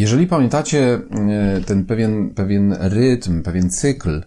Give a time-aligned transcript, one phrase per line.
[0.00, 4.22] jeżeli pamiętacie e, ten pewien, pewien rytm, pewien cykl,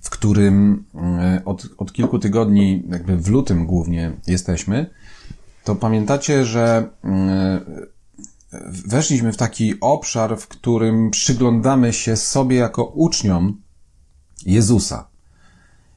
[0.00, 4.90] w którym e, od, od kilku tygodni, jakby w lutym głównie jesteśmy,
[5.64, 7.60] to pamiętacie, że e,
[8.86, 13.60] weszliśmy w taki obszar, w którym przyglądamy się sobie jako uczniom
[14.46, 15.08] Jezusa.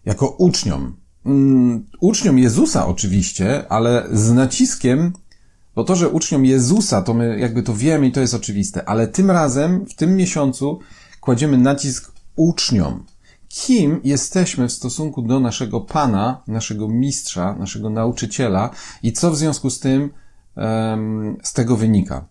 [0.06, 0.98] Jako uczniom.
[1.26, 5.14] Mm, uczniom Jezusa oczywiście, ale z naciskiem,
[5.76, 9.08] bo to, że uczniom Jezusa, to my jakby to wiemy i to jest oczywiste, ale
[9.08, 10.80] tym razem, w tym miesiącu
[11.22, 13.06] kładziemy nacisk uczniom.
[13.50, 18.70] Kim jesteśmy w stosunku do naszego Pana, naszego mistrza, naszego nauczyciela
[19.04, 20.10] i co w związku z tym
[20.56, 22.26] um, z tego wynika.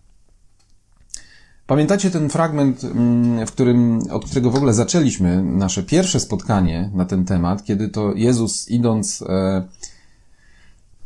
[1.67, 7.05] Pamiętacie ten fragment, mm, w którym, od którego w ogóle zaczęliśmy nasze pierwsze spotkanie na
[7.05, 9.67] ten temat, kiedy to Jezus idąc e,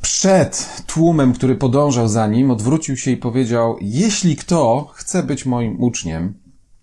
[0.02, 5.83] przed tłumem, który podążał za nim, odwrócił się i powiedział, jeśli kto chce być moim
[5.83, 6.33] uczniem,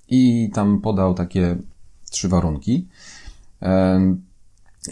[0.08, 1.56] i tam podał takie
[2.10, 2.88] trzy warunki.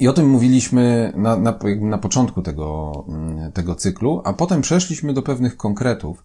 [0.01, 5.13] I o tym mówiliśmy na, na, na początku tego, mm, tego cyklu, a potem przeszliśmy
[5.13, 6.25] do pewnych konkretów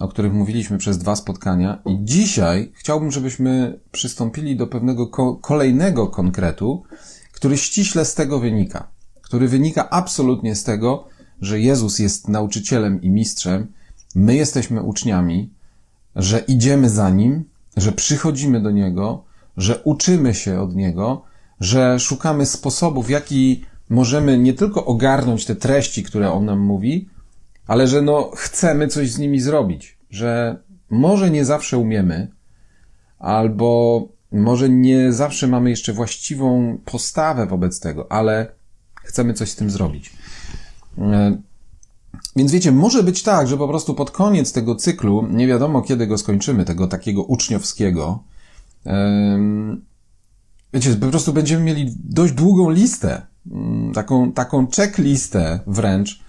[0.00, 1.82] o których mówiliśmy przez dwa spotkania.
[1.86, 6.82] I dzisiaj chciałbym, żebyśmy przystąpili do pewnego ko kolejnego konkretu,
[7.32, 8.88] który ściśle z tego wynika.
[9.22, 11.04] Który wynika absolutnie z tego,
[11.40, 13.66] że Jezus jest nauczycielem i mistrzem,
[14.14, 15.50] my jesteśmy uczniami,
[16.16, 17.44] że idziemy za Nim,
[17.76, 19.24] że przychodzimy do Niego,
[19.56, 21.22] że uczymy się od Niego,
[21.60, 27.08] że szukamy sposobów, w jaki możemy nie tylko ogarnąć te treści, które On nam mówi,
[27.66, 30.58] ale że no chcemy coś z nimi zrobić, że
[30.90, 32.28] może nie zawsze umiemy,
[33.18, 38.52] albo może nie zawsze mamy jeszcze właściwą postawę wobec tego, ale
[39.02, 40.12] chcemy coś z tym zrobić.
[40.98, 41.36] E,
[42.36, 46.06] więc wiecie, może być tak, że po prostu pod koniec tego cyklu, nie wiadomo kiedy
[46.06, 48.22] go skończymy, tego takiego uczniowskiego,
[50.72, 56.20] wiecie, po prostu będziemy mieli dość długą listę, mm, taką, taką checklistę wręcz,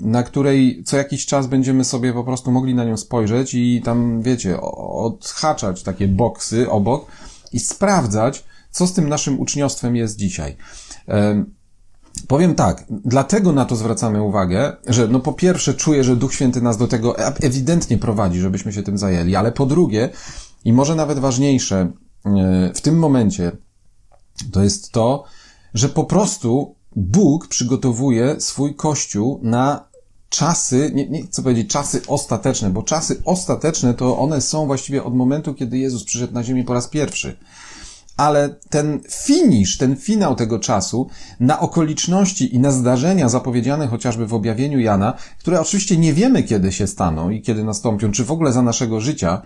[0.00, 4.22] na której co jakiś czas będziemy sobie po prostu mogli na nią spojrzeć i tam,
[4.22, 7.06] wiecie, odhaczać takie boksy obok
[7.52, 10.56] i sprawdzać, co z tym naszym uczniostwem jest dzisiaj.
[12.28, 16.62] Powiem tak, dlatego na to zwracamy uwagę, że no po pierwsze czuję, że Duch Święty
[16.62, 20.08] nas do tego ewidentnie prowadzi, żebyśmy się tym zajęli, ale po drugie,
[20.64, 21.92] i może nawet ważniejsze
[22.24, 23.52] e, w tym momencie,
[24.52, 25.24] to jest to,
[25.74, 29.88] że po prostu Bóg przygotowuje swój Kościół na
[30.28, 35.14] czasy, nie, nie chcę powiedzieć czasy ostateczne, bo czasy ostateczne to one są właściwie od
[35.14, 37.36] momentu, kiedy Jezus przyszedł na ziemię po raz pierwszy.
[38.16, 41.08] Ale ten finisz, ten finał tego czasu
[41.40, 46.72] na okoliczności i na zdarzenia zapowiedziane chociażby w objawieniu Jana, które oczywiście nie wiemy kiedy
[46.72, 49.42] się staną i kiedy nastąpią, czy w ogóle za naszego życia,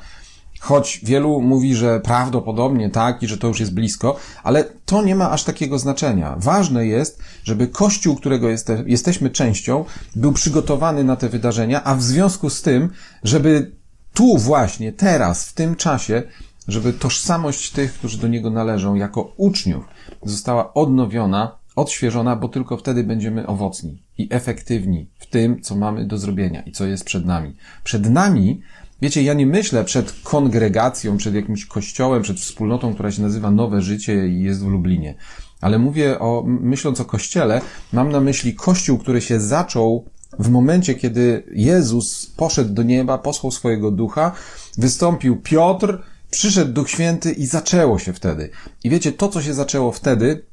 [0.61, 5.15] Choć wielu mówi, że prawdopodobnie tak i że to już jest blisko, ale to nie
[5.15, 6.37] ma aż takiego znaczenia.
[6.39, 9.85] Ważne jest, żeby Kościół, którego jeste, jesteśmy częścią,
[10.17, 12.91] był przygotowany na te wydarzenia, a w związku z tym,
[13.25, 13.73] żeby
[14.15, 16.23] tu właśnie, teraz, w tym czasie,
[16.71, 19.85] żeby tożsamość tych, którzy do niego należą, jako uczniów,
[20.23, 26.19] została odnowiona, odświeżona, bo tylko wtedy będziemy owocni i efektywni w tym, co mamy do
[26.19, 27.57] zrobienia i co jest przed nami.
[27.85, 28.61] Przed nami
[29.03, 33.83] Wiecie, ja nie myślę przed kongregacją, przed jakimś kościołem, przed wspólnotą, która się nazywa Nowe
[33.83, 35.15] Życie i jest w Lublinie.
[35.61, 37.61] Ale mówię o, myśląc o kościele,
[37.93, 40.05] mam na myśli kościół, który się zaczął
[40.39, 44.33] w momencie, kiedy Jezus poszedł do nieba, posłał swojego ducha,
[44.79, 48.51] wystąpił Piotr, przyszedł Duch Święty i zaczęło się wtedy.
[48.85, 50.45] I wiecie, to, co się zaczęło wtedy,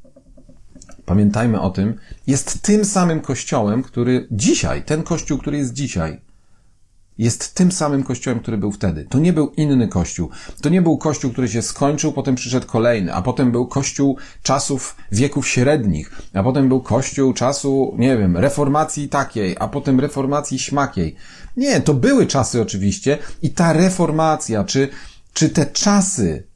[1.05, 1.93] pamiętajmy o tym,
[2.27, 6.21] jest tym samym kościołem, który dzisiaj, ten kościół, który jest dzisiaj,
[7.17, 9.05] jest tym samym kościołem, który był wtedy.
[9.09, 10.29] To nie był inny kościół.
[10.61, 14.95] To nie był kościół, który się skończył, potem przyszedł kolejny, a potem był kościół czasów
[15.11, 21.15] wieków średnich, a potem był kościół czasu, nie wiem, reformacji takiej, a potem reformacji śmakiej.
[21.57, 24.89] Nie, to były czasy oczywiście i ta reformacja, czy,
[25.37, 26.47] czy te czasy,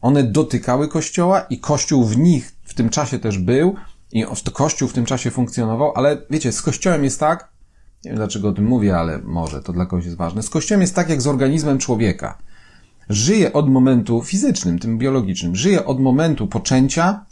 [0.00, 3.74] one dotykały kościoła i kościół w nich w tym czasie też był
[4.12, 7.52] i kościół w tym czasie funkcjonował, ale wiecie, z kościołem jest tak,
[8.04, 10.42] nie wiem dlaczego o tym mówię, ale może to dla kogoś jest ważne.
[10.42, 12.38] Z kościołem jest tak jak z organizmem człowieka.
[13.08, 15.56] Żyje od momentu fizycznym, tym biologicznym.
[15.56, 17.26] Żyje od momentu poczęcia,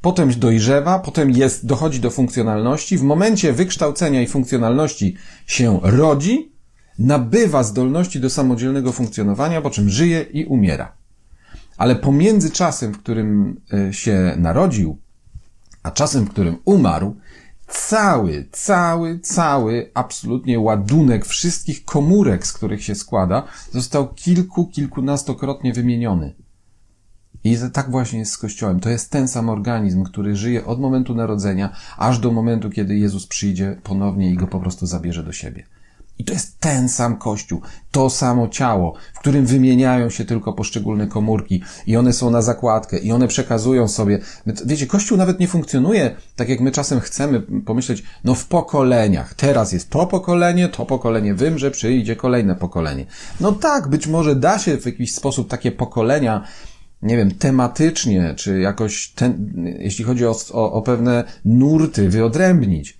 [0.00, 2.98] potem dojrzewa, potem jest, dochodzi do funkcjonalności.
[2.98, 5.16] W momencie wykształcenia i funkcjonalności
[5.46, 6.57] się rodzi,
[6.98, 10.92] nabywa zdolności do samodzielnego funkcjonowania, po czym żyje i umiera.
[11.76, 14.98] Ale pomiędzy czasem, w którym e, się narodził,
[15.82, 17.16] a czasem, w którym umarł,
[17.68, 23.42] cały, cały, cały absolutnie ładunek wszystkich komórek, z których się składa,
[23.72, 26.34] został kilku, kilkunastokrotnie wymieniony.
[27.44, 28.80] I tak właśnie jest z Kościołem.
[28.80, 33.26] To jest ten sam organizm, który żyje od momentu narodzenia, aż do momentu, kiedy Jezus
[33.26, 35.64] przyjdzie ponownie i go po prostu zabierze do siebie.
[36.18, 37.60] I to jest ten sam Kościół,
[37.90, 42.98] to samo ciało, w którym wymieniają się tylko poszczególne komórki i one są na zakładkę
[42.98, 44.18] i one przekazują sobie.
[44.66, 49.34] Wiecie, Kościół nawet nie funkcjonuje tak, jak my czasem chcemy pomyśleć, no w pokoleniach.
[49.34, 53.06] Teraz jest to pokolenie, to pokolenie wymrze, przyjdzie kolejne pokolenie.
[53.40, 56.44] No tak, być może da się w jakiś sposób takie pokolenia
[57.02, 62.97] nie wiem, tematycznie, czy jakoś, ten, jeśli chodzi o, o, o pewne nurty, wyodrębnić.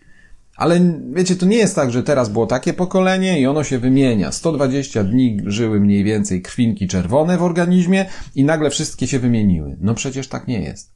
[0.58, 0.81] Ale
[1.12, 4.32] wiecie, to nie jest tak, że teraz było takie pokolenie i ono się wymienia.
[4.32, 9.76] 120 dni żyły mniej więcej krwinki czerwone w organizmie i nagle wszystkie się wymieniły.
[9.81, 10.90] No przecież tak nie jest.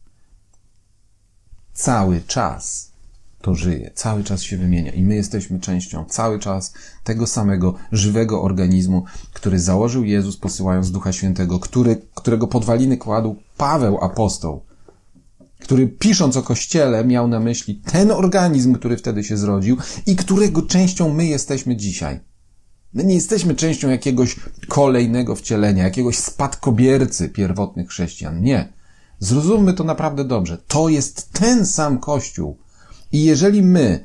[1.72, 2.92] Cały czas
[3.40, 6.74] to żyje, cały czas się wymienia i my jesteśmy częścią cały czas
[7.04, 13.98] tego samego żywego organizmu, który założył Jezus posyłając Ducha Świętego, który, którego podwaliny kładł Paweł
[14.04, 14.62] apostoł
[15.62, 19.76] który pisząc o Kościele miał na myśli ten organizm, który wtedy się zrodził
[20.06, 22.20] i którego częścią my jesteśmy dzisiaj.
[22.94, 24.36] My nie jesteśmy częścią jakiegoś
[24.68, 28.42] kolejnego wcielenia, jakiegoś spadkobiercy pierwotnych chrześcijan.
[28.42, 28.72] Nie.
[29.18, 30.58] Zrozummy to naprawdę dobrze.
[30.68, 32.58] To jest ten sam Kościół.
[33.12, 34.04] I jeżeli my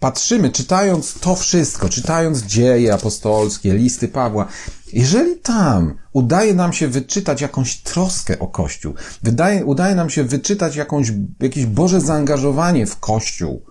[0.00, 4.46] patrzymy, czytając to wszystko, czytając dzieje apostolskie, listy Pawła,
[4.92, 10.76] jeżeli tam udaje nam się wyczytać jakąś troskę o Kościół, wydaje, udaje nam się wyczytać
[10.76, 13.62] jakąś, jakieś Boże zaangażowanie w Kościół,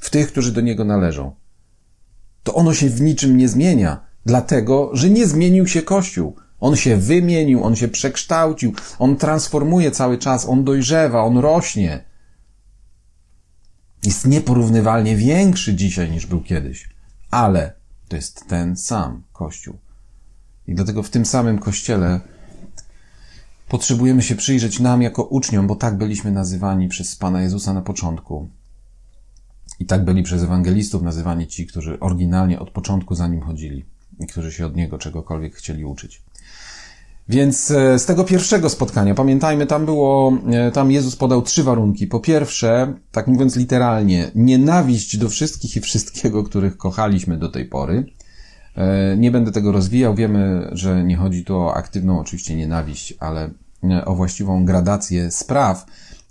[0.00, 1.34] w tych, którzy do niego należą,
[2.42, 6.36] to ono się w niczym nie zmienia, dlatego, że nie zmienił się Kościół.
[6.60, 12.04] On się wymienił, on się przekształcił, on transformuje cały czas, on dojrzewa, on rośnie.
[14.04, 16.88] Jest nieporównywalnie większy dzisiaj niż był kiedyś,
[17.30, 17.72] ale
[18.08, 19.83] to jest ten sam Kościół.
[20.68, 22.20] I dlatego w tym samym kościele
[23.68, 28.48] potrzebujemy się przyjrzeć nam jako uczniom, bo tak byliśmy nazywani przez Pana Jezusa na początku.
[29.80, 33.84] I tak byli przez ewangelistów nazywani ci, którzy oryginalnie od początku za nim chodzili
[34.20, 36.22] i którzy się od niego czegokolwiek chcieli uczyć.
[37.28, 42.06] Więc e, z tego pierwszego spotkania, pamiętajmy, tam było, e, tam Jezus podał trzy warunki.
[42.06, 48.06] Po pierwsze, tak mówiąc literalnie, nienawiść do wszystkich i wszystkiego, których kochaliśmy do tej pory.
[48.76, 50.14] E, nie będę tego rozwijał.
[50.14, 53.50] Wiemy, że nie chodzi tu o aktywną oczywiście nienawiść, ale
[53.84, 55.86] e, o właściwą gradację spraw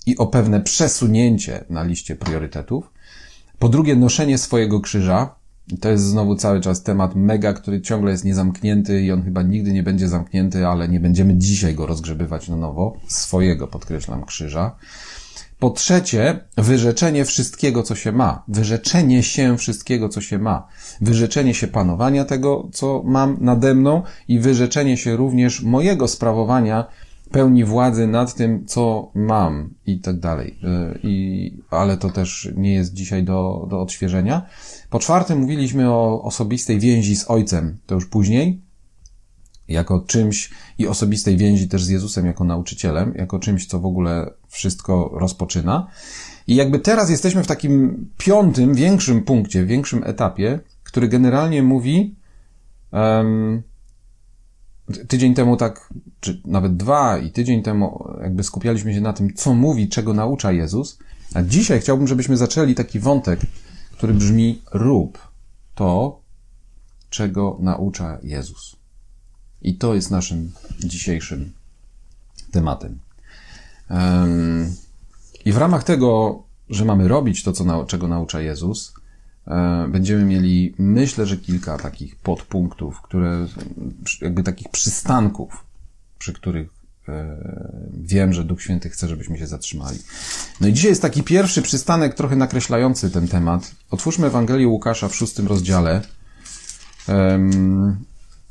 [0.05, 2.91] i o pewne przesunięcie na liście priorytetów.
[3.59, 5.35] Po drugie, noszenie swojego krzyża.
[5.81, 9.73] To jest znowu cały czas temat mega, który ciągle jest niezamknięty i on chyba nigdy
[9.73, 12.97] nie będzie zamknięty, ale nie będziemy dzisiaj go rozgrzebywać na nowo.
[13.07, 14.75] Swojego, podkreślam, krzyża.
[15.63, 18.43] Po trzecie, wyrzeczenie wszystkiego, co się ma.
[18.47, 20.67] Wyrzeczenie się wszystkiego, co się ma.
[21.01, 26.85] Wyrzeczenie się panowania tego, co mam nade mną i wyrzeczenie się również mojego sprawowania
[27.31, 30.59] pełni władzy nad tym, co mam i tak dalej.
[30.63, 34.41] Y, I, ale to też nie jest dzisiaj do, do odświeżenia.
[34.89, 37.77] Po czwarte, mówiliśmy o osobistej więzi z Ojcem.
[37.85, 38.61] To już później
[39.67, 44.31] jako czymś i osobistej więzi też z Jezusem jako nauczycielem, jako czymś, co w ogóle
[44.47, 45.87] wszystko rozpoczyna.
[46.47, 52.15] I jakby teraz jesteśmy w takim piątym, większym punkcie, większym etapie, który generalnie mówi,
[52.91, 53.63] um,
[55.07, 59.53] tydzień temu tak, czy nawet dwa i tydzień temu jakby skupialiśmy się na tym, co
[59.53, 60.99] mówi, czego naucza Jezus,
[61.33, 63.39] a dzisiaj chciałbym, żebyśmy zaczęli taki wątek,
[63.91, 65.27] który brzmi rób
[65.75, 66.21] to,
[67.09, 68.82] czego naucza Jezus.
[69.63, 71.51] I to jest naszym dzisiejszym
[72.51, 72.99] tematem.
[75.45, 78.93] I w ramach tego, że mamy robić to, co, czego naucza Jezus,
[79.47, 83.47] e, będziemy mieli, myślę, że kilka takich podpunktów, które,
[84.21, 85.65] jakby takich przystanków,
[86.19, 86.69] przy których
[87.09, 87.37] e,
[87.93, 89.99] wiem, że Duch Święty chce, żebyśmy się zatrzymali.
[90.61, 93.71] No i dzisiaj jest taki pierwszy przystanek, trochę nakreślający ten temat.
[93.91, 96.01] Otwórzmy Ewangelię Łukasza w szóstym rozdziale.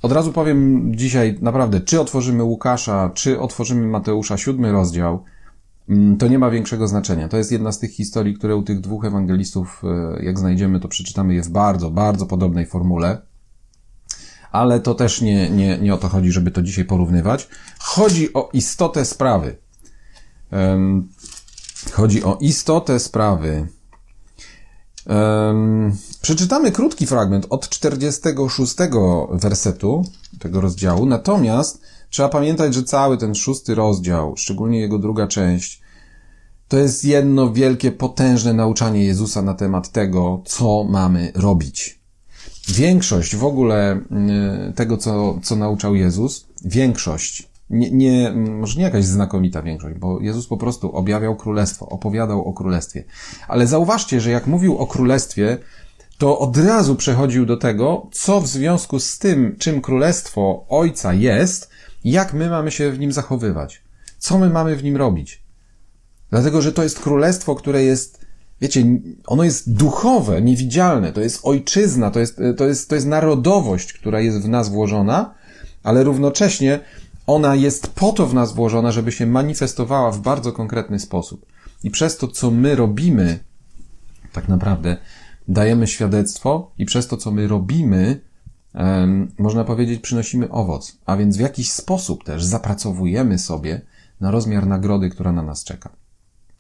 [0.03, 5.25] Od razu powiem dzisiaj naprawdę, czy otworzymy Łukasza, czy otworzymy Mateusza, siódmy rozdział,
[5.89, 7.29] mm, to nie ma większego znaczenia.
[7.29, 10.89] To jest jedna z tych historii, które u tych dwóch ewangelistów, e, jak znajdziemy, to
[10.89, 13.23] przeczytamy je w bardzo, bardzo podobnej formule.
[14.53, 17.49] Ale to też nie, nie, nie o to chodzi, żeby to dzisiaj porównywać.
[17.79, 19.57] Chodzi o istotę sprawy.
[21.93, 23.67] Chodzi o istotę sprawy.
[25.07, 28.77] Um, przeczytamy krótki fragment od 46
[29.31, 30.05] wersetu
[30.39, 35.83] tego rozdziału, natomiast trzeba pamiętać, że cały ten szósty rozdział, szczególnie jego druga część,
[36.69, 42.01] to jest jedno wielkie, potężne nauczanie Jezusa na temat tego, co mamy robić.
[42.69, 43.97] Większość w ogóle
[44.71, 50.21] y, tego, co, co nauczał Jezus, większość, nie, nie, może nie jakaś znakomita większość, bo
[50.21, 53.05] Jezus po prostu objawiał królestwo, opowiadał o królestwie.
[53.49, 55.59] Ale zauważcie, że jak mówił o królestwie,
[56.23, 61.71] to od razu przechodził do tego, co w związku z tym, czym królestwo Ojca jest,
[62.05, 63.83] jak my mamy się w nim zachowywać,
[64.19, 65.43] co my mamy w nim robić.
[66.31, 68.27] Dlatego, że to jest królestwo, które jest,
[68.61, 68.85] wiecie,
[69.27, 74.21] ono jest duchowe, niewidzialne, to jest ojczyzna, to jest, to jest, to jest narodowość, która
[74.21, 75.35] jest w nas włożona,
[75.83, 76.81] ale równocześnie
[77.27, 81.47] ona jest po to w nas włożona, żeby się manifestowała w bardzo konkretny sposób.
[81.85, 83.39] I przez to, co my robimy,
[84.33, 84.97] tak naprawdę
[85.49, 88.21] dajemy świadectwo i przez to, co my robimy,
[89.39, 90.99] można powiedzieć, przynosimy owoc.
[91.07, 93.81] A więc w jakiś sposób też zapracowujemy sobie
[94.21, 95.91] na rozmiar nagrody, która na nas czeka.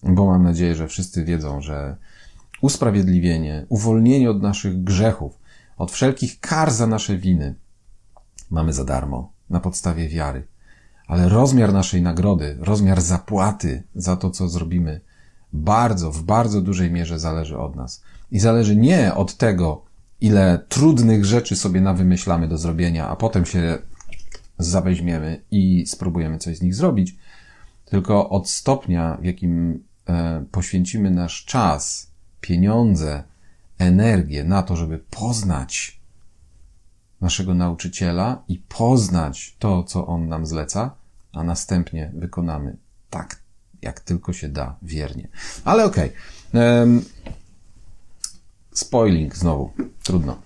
[0.03, 1.97] Bo mam nadzieję, że wszyscy wiedzą, że
[2.61, 5.39] usprawiedliwienie, uwolnienie od naszych grzechów,
[5.77, 7.55] od wszelkich kar za nasze winy
[8.51, 10.47] mamy za darmo, na podstawie wiary.
[11.07, 15.01] Ale rozmiar naszej nagrody, rozmiar zapłaty za to, co zrobimy,
[15.53, 18.03] bardzo, w bardzo dużej mierze zależy od nas.
[18.33, 19.85] I zależy nie od tego,
[20.21, 23.79] ile trudnych rzeczy sobie nawymyślamy do zrobienia, a potem się
[24.59, 27.17] zaweźmiemy i spróbujemy coś z nich zrobić,
[27.85, 32.11] tylko od stopnia, w jakim e, poświęcimy nasz czas,
[32.41, 33.23] pieniądze,
[33.79, 36.01] energię na to, żeby poznać
[37.21, 40.95] naszego nauczyciela i poznać to, co on nam zleca,
[41.33, 42.77] a następnie wykonamy
[43.11, 43.41] tak,
[43.83, 45.29] jak tylko się da, wiernie.
[45.65, 46.13] Ale okej.
[46.51, 47.03] Okay.
[48.73, 49.71] Spoiling znowu.
[50.03, 50.37] Trudno.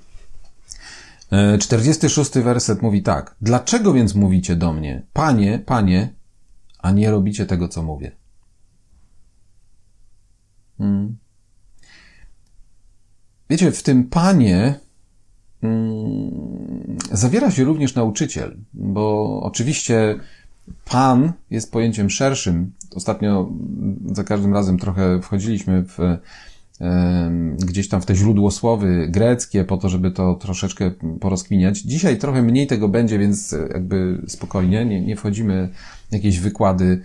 [1.59, 3.37] 46 e, werset mówi tak.
[3.41, 6.15] Dlaczego więc mówicie do mnie, panie, panie,
[6.79, 8.13] a nie robicie tego, co mówię?
[10.79, 11.17] Hmm.
[13.51, 14.75] Wiecie, w tym panie
[15.61, 20.19] hmm, zawiera się również nauczyciel, bo oczywiście
[20.85, 22.73] pan jest pojęciem szerszym.
[22.95, 23.51] Ostatnio
[24.13, 25.99] za każdym razem trochę wchodziliśmy w
[27.59, 30.91] gdzieś tam w te źródłosłowy greckie, po to, żeby to troszeczkę
[31.21, 31.79] porozkminiać.
[31.79, 35.69] Dzisiaj trochę mniej tego będzie, więc jakby spokojnie, nie, nie wchodzimy
[36.11, 37.03] w jakieś wykłady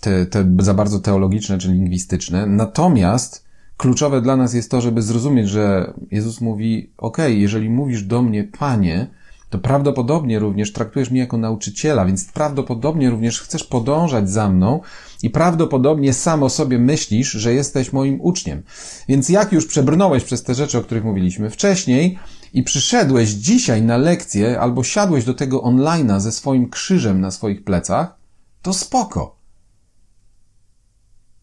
[0.00, 2.46] te, te za bardzo teologiczne czy lingwistyczne.
[2.46, 3.44] Natomiast
[3.76, 8.44] kluczowe dla nas jest to, żeby zrozumieć, że Jezus mówi, ok, jeżeli mówisz do mnie,
[8.58, 9.06] Panie,
[9.54, 14.80] to prawdopodobnie również traktujesz mnie jako nauczyciela, więc prawdopodobnie również chcesz podążać za mną
[15.22, 18.62] i prawdopodobnie sam o sobie myślisz, że jesteś moim uczniem.
[19.08, 22.18] Więc jak już przebrnąłeś przez te rzeczy, o których mówiliśmy wcześniej
[22.52, 27.64] i przyszedłeś dzisiaj na lekcję albo siadłeś do tego online'a ze swoim krzyżem na swoich
[27.64, 28.18] plecach,
[28.62, 29.36] to spoko.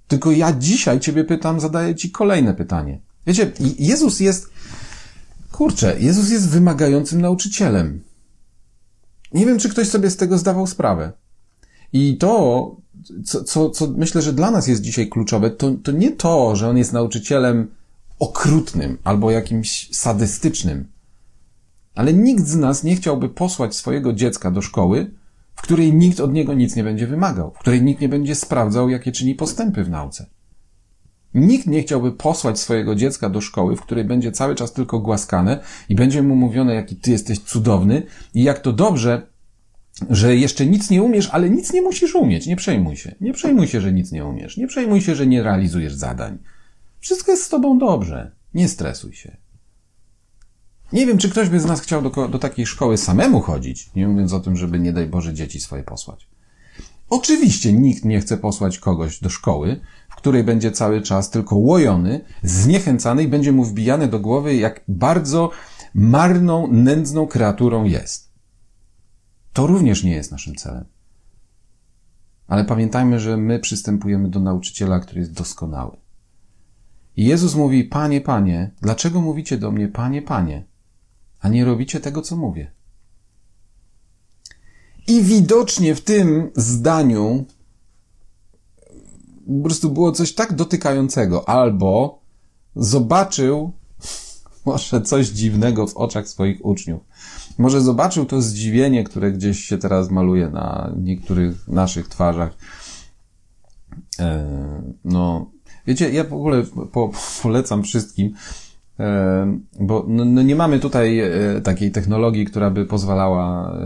[0.07, 3.01] Tylko ja dzisiaj ciebie pytam, zadaję ci kolejne pytanie.
[3.27, 4.50] Wiecie, Jezus jest
[5.51, 8.03] Kurczę, Jezus jest wymagającym nauczycielem.
[9.33, 11.11] Nie wiem, czy ktoś sobie z tego zdawał sprawę.
[11.93, 12.75] I to,
[13.25, 16.69] co, co, co myślę, że dla nas jest dzisiaj kluczowe, to, to nie to, że
[16.69, 17.67] on jest nauczycielem
[18.19, 20.87] okrutnym albo jakimś sadystycznym.
[21.95, 25.11] Ale nikt z nas nie chciałby posłać swojego dziecka do szkoły,
[25.55, 28.89] w której nikt od niego nic nie będzie wymagał, w której nikt nie będzie sprawdzał,
[28.89, 30.25] jakie czyni postępy w nauce.
[31.33, 35.59] Nikt nie chciałby posłać swojego dziecka do szkoły, w której będzie cały czas tylko głaskane
[35.89, 39.27] i będzie mu mówione, jaki ty jesteś cudowny i jak to dobrze,
[40.09, 42.47] że jeszcze nic nie umiesz, ale nic nie musisz umieć.
[42.47, 43.15] Nie przejmuj się.
[43.21, 44.57] Nie przejmuj się, że nic nie umiesz.
[44.57, 46.37] Nie przejmuj się, że nie realizujesz zadań.
[46.99, 48.31] Wszystko jest z tobą dobrze.
[48.53, 49.37] Nie stresuj się.
[50.93, 54.07] Nie wiem, czy ktoś by z nas chciał do, do takiej szkoły samemu chodzić, nie
[54.07, 56.27] mówiąc o tym, żeby nie daj Boże dzieci swoje posłać.
[57.09, 59.79] Oczywiście nikt nie chce posłać kogoś do szkoły,
[60.21, 65.49] której będzie cały czas tylko łojony, zniechęcany i będzie mu wbijane do głowy, jak bardzo
[65.93, 68.31] marną, nędzną kreaturą jest.
[69.53, 70.85] To również nie jest naszym celem.
[72.47, 75.97] Ale pamiętajmy, że my przystępujemy do nauczyciela, który jest doskonały.
[77.17, 80.65] I Jezus mówi, Panie, Panie, dlaczego mówicie do mnie, Panie, Panie,
[81.39, 82.71] a nie robicie tego, co mówię?
[85.07, 87.45] I widocznie w tym zdaniu
[89.57, 92.21] po prostu było coś tak dotykającego, albo
[92.75, 93.71] zobaczył
[94.65, 97.01] może coś dziwnego w oczach swoich uczniów.
[97.57, 102.57] Może zobaczył to zdziwienie, które gdzieś się teraz maluje na niektórych naszych twarzach.
[104.19, 104.45] E,
[105.05, 105.51] no,
[105.87, 107.11] wiecie, ja w ogóle po,
[107.43, 108.33] polecam wszystkim,
[108.99, 113.77] e, bo no, no nie mamy tutaj e, takiej technologii, która by pozwalała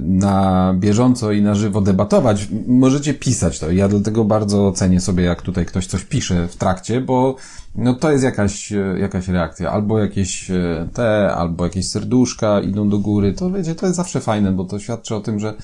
[0.00, 3.70] na bieżąco i na żywo debatować, możecie pisać to.
[3.70, 7.36] Ja dlatego bardzo cenię sobie, jak tutaj ktoś coś pisze w trakcie, bo
[7.74, 9.70] no to jest jakaś, jakaś reakcja.
[9.70, 13.32] Albo jakieś e, te, albo jakieś serduszka idą do góry.
[13.32, 15.54] To wiecie, to jest zawsze fajne, bo to świadczy o tym, że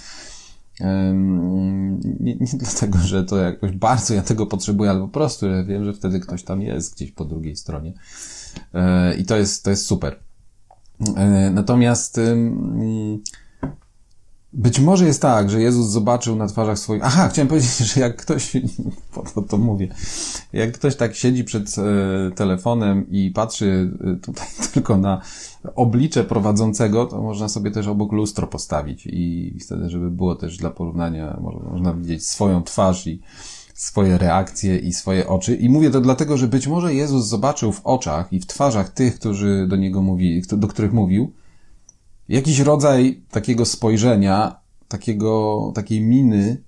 [2.21, 5.85] nie, nie dlatego, że to jakoś bardzo ja tego potrzebuję, ale po prostu ja wiem,
[5.85, 7.93] że wtedy ktoś tam jest gdzieś po drugiej stronie.
[8.75, 10.19] E, I to jest, to jest super.
[11.16, 12.21] E, natomiast
[14.53, 17.05] być może jest tak, że Jezus zobaczył na twarzach swoich.
[17.05, 18.53] Aha, chciałem powiedzieć, że jak ktoś,
[19.15, 19.88] po to to mówię,
[20.53, 25.21] jak ktoś tak siedzi przed e, telefonem i patrzy e, tutaj tylko na
[25.75, 30.71] oblicze prowadzącego, to można sobie też obok lustro postawić i wtedy, żeby było też dla
[30.71, 31.41] porównania,
[31.73, 33.21] można widzieć swoją twarz i
[33.75, 35.55] swoje reakcje i swoje oczy.
[35.55, 39.19] I mówię to dlatego, że być może Jezus zobaczył w oczach i w twarzach tych,
[39.19, 41.33] którzy do niego mówili, do których mówił,
[42.28, 46.62] jakiś rodzaj takiego spojrzenia, takiego, takiej miny,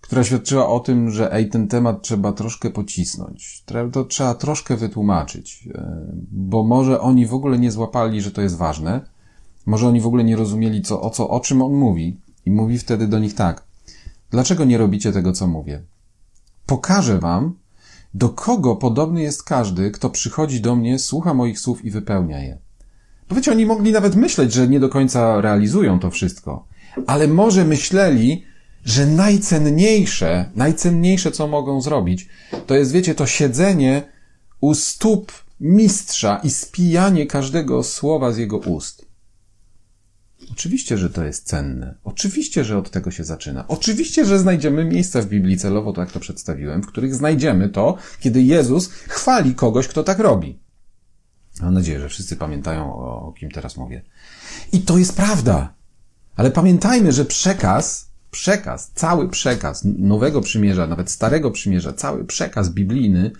[0.00, 3.64] która świadczyła o tym, że ej, ten temat trzeba troszkę pocisnąć.
[3.92, 8.56] To trzeba troszkę wytłumaczyć, e, bo może oni w ogóle nie złapali, że to jest
[8.56, 9.00] ważne,
[9.66, 12.20] może oni w ogóle nie rozumieli, co, o, co, o czym on mówi.
[12.46, 13.64] I mówi wtedy do nich tak.
[14.30, 15.82] Dlaczego nie robicie tego, co mówię?
[16.66, 17.54] Pokażę wam,
[18.14, 22.58] do kogo podobny jest każdy, kto przychodzi do mnie, słucha moich słów i wypełnia je.
[23.30, 26.66] Bo wiecie, oni mogli nawet myśleć, że nie do końca realizują to wszystko.
[27.06, 28.44] Ale może myśleli,
[28.84, 32.28] że najcenniejsze, najcenniejsze, co mogą zrobić,
[32.66, 34.02] to jest, wiecie, to siedzenie
[34.60, 39.06] u stóp mistrza i spijanie każdego słowa z jego ust.
[40.52, 41.94] Oczywiście, że to jest cenne.
[42.04, 43.68] Oczywiście, że od tego się zaczyna.
[43.68, 48.42] Oczywiście, że znajdziemy miejsca w Biblii celowo, tak to przedstawiłem, w których znajdziemy to, kiedy
[48.42, 50.58] Jezus chwali kogoś, kto tak robi.
[51.62, 54.02] Mam nadzieję, że wszyscy pamiętają, o, kim teraz mówię.
[54.72, 55.74] I to jest prawda.
[56.36, 63.30] Ale pamiętajmy, że przekaz, przekaz, cały przekaz Nowego Przymierza, nawet Starego Przymierza, cały przekaz biblijny,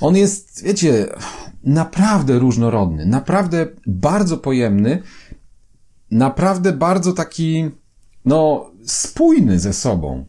[0.00, 1.06] on jest, wiecie,
[1.64, 5.02] naprawdę różnorodny, naprawdę bardzo pojemny,
[6.10, 7.70] naprawdę bardzo taki,
[8.24, 10.24] no, spójny ze sobą.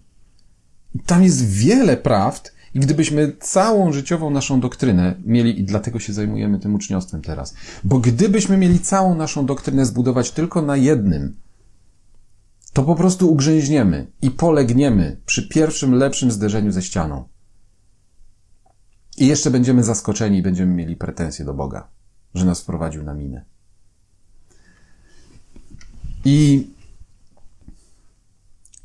[1.06, 6.60] Tam jest wiele prawd, i gdybyśmy całą życiową naszą doktrynę mieli, i dlatego się zajmujemy
[6.60, 7.54] tym uczniostwem teraz,
[7.84, 11.36] bo gdybyśmy mieli całą naszą doktrynę zbudować tylko na jednym,
[12.74, 17.24] to po prostu ugrzęźniemy i polegniemy przy pierwszym lepszym zderzeniu ze ścianą.
[19.18, 21.88] I jeszcze będziemy zaskoczeni i będziemy mieli pretensje do Boga,
[22.34, 23.46] że nas wprowadził na minę.
[26.26, 26.68] I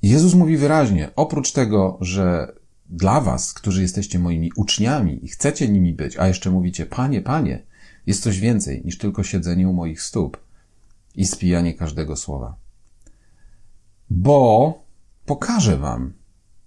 [0.02, 2.55] Jezus mówi wyraźnie, oprócz tego, że
[2.90, 7.62] dla was, którzy jesteście moimi uczniami i chcecie nimi być, a jeszcze mówicie, panie, panie,
[8.06, 10.40] jest coś więcej niż tylko siedzenie u moich stóp
[11.14, 12.56] i spijanie każdego słowa.
[14.10, 14.74] Bo
[15.26, 16.12] pokażę wam,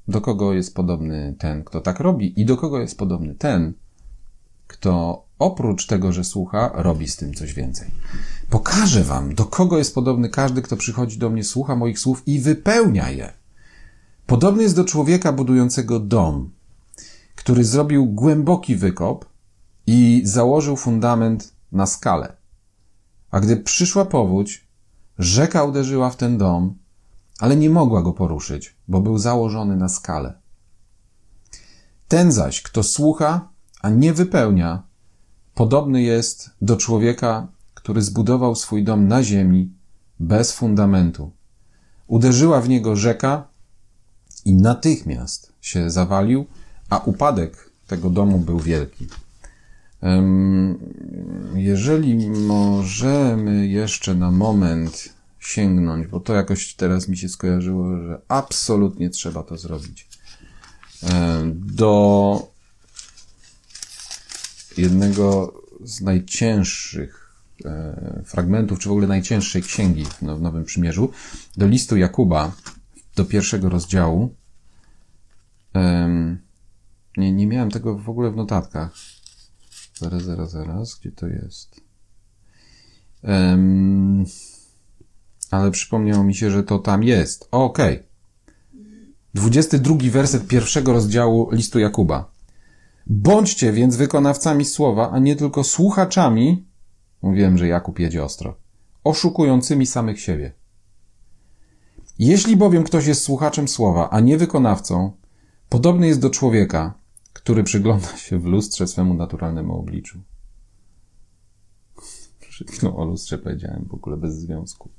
[0.08, 3.74] do kogo jest podobny ten, kto tak robi i do kogo jest podobny ten,
[4.68, 7.92] kto oprócz tego, że słucha, robi z tym coś więcej.
[8.50, 12.40] Pokażę wam, do kogo jest podobny każdy, kto przychodzi do mnie, słucha moich słów i
[12.40, 13.39] wypełnia je.
[14.30, 16.52] Podobny jest do człowieka budującego dom,
[17.36, 19.26] który zrobił głęboki wykop
[19.88, 22.34] i założył fundament na skalę.
[23.32, 24.68] A gdy przyszła powódź,
[25.20, 26.76] rzeka uderzyła w ten dom,
[27.40, 30.34] ale nie mogła go poruszyć, bo był założony na skalę.
[32.08, 33.50] Ten zaś, kto słucha,
[33.82, 34.84] a nie wypełnia,
[35.56, 39.74] podobny jest do człowieka, który zbudował swój dom na ziemi
[40.20, 41.32] bez fundamentu.
[42.08, 43.49] Uderzyła w niego rzeka
[44.46, 46.46] i natychmiast się zawalił,
[46.90, 49.08] a upadek tego domu był wielki.
[51.56, 59.10] Jeżeli możemy jeszcze na moment sięgnąć, bo to jakoś teraz mi się skojarzyło, że absolutnie
[59.10, 60.08] trzeba to zrobić.
[61.54, 62.52] Do
[64.78, 71.12] jednego z najcięższych e, fragmentów, czy w ogóle najcięższej księgi w Nowym Przymierzu,
[71.58, 72.52] do listu Jakuba,
[73.16, 74.36] do pierwszego rozdziału.
[75.76, 76.42] Um,
[77.18, 78.94] nie, nie miałem tego w ogóle w notatkach.
[79.96, 81.82] Zaraz, zaraz, zaraz, gdzie to jest?
[83.24, 84.26] Um,
[85.52, 87.48] ale przypomniało mi się, że to tam jest.
[87.52, 87.96] Okej.
[87.96, 88.10] Okay.
[89.34, 92.32] 22 werset pierwszego rozdziału listu Jakuba.
[93.08, 96.68] Bądźcie więc wykonawcami słowa, a nie tylko słuchaczami,
[97.22, 98.58] mówiłem, że Jakub jedzie ostro,
[99.04, 100.59] oszukującymi samych siebie.
[102.20, 105.12] Jeśli bowiem ktoś jest słuchaczem słowa, a nie wykonawcą,
[105.70, 106.94] podobny jest do człowieka,
[107.34, 110.22] który przygląda się w lustrze swemu naturalnemu obliczu.
[112.70, 114.90] Chwilą o lustrze powiedziałem w ogóle bez związku.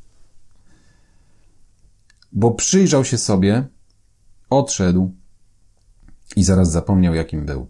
[2.32, 3.68] bo przyjrzał się sobie,
[4.50, 5.14] odszedł
[6.36, 7.66] i zaraz zapomniał, jakim był.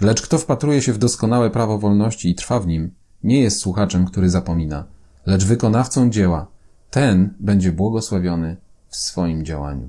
[0.00, 4.06] Lecz kto wpatruje się w doskonałe prawo wolności i trwa w nim, nie jest słuchaczem,
[4.06, 4.84] który zapomina,
[5.26, 6.46] lecz wykonawcą dzieła.
[6.90, 8.56] Ten będzie błogosławiony
[8.88, 9.88] w swoim działaniu.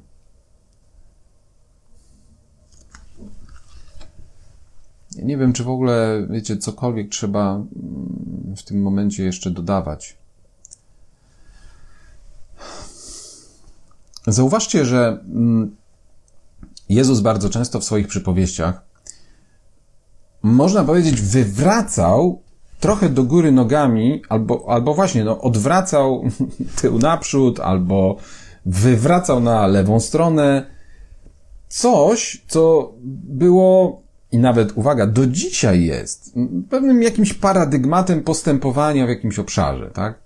[5.16, 10.18] Ja nie wiem, czy w ogóle, wiecie, cokolwiek trzeba mm, w tym momencie jeszcze dodawać.
[14.28, 15.76] Zauważcie, że mm,
[16.90, 18.82] Jezus bardzo często w swoich przypowieściach,
[20.44, 22.42] można powiedzieć, wywracał
[22.82, 26.24] trochę do góry nogami, albo, albo właśnie, no, odwracał
[26.82, 28.18] tył naprzód, albo
[28.66, 30.66] wywracał na lewą stronę.
[31.68, 36.36] Coś, co było i nawet, uwaga, do dzisiaj jest
[36.70, 40.20] pewnym jakimś paradygmatem postępowania w jakimś obszarze, tak?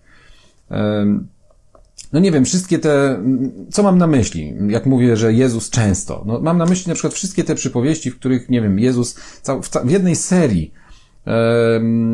[2.13, 3.23] No nie wiem, wszystkie te,
[3.71, 7.13] co mam na myśli, jak mówię, że Jezus często, no mam na myśli na przykład
[7.13, 10.73] wszystkie te przypowieści, w których, nie wiem, Jezus w, jednej serii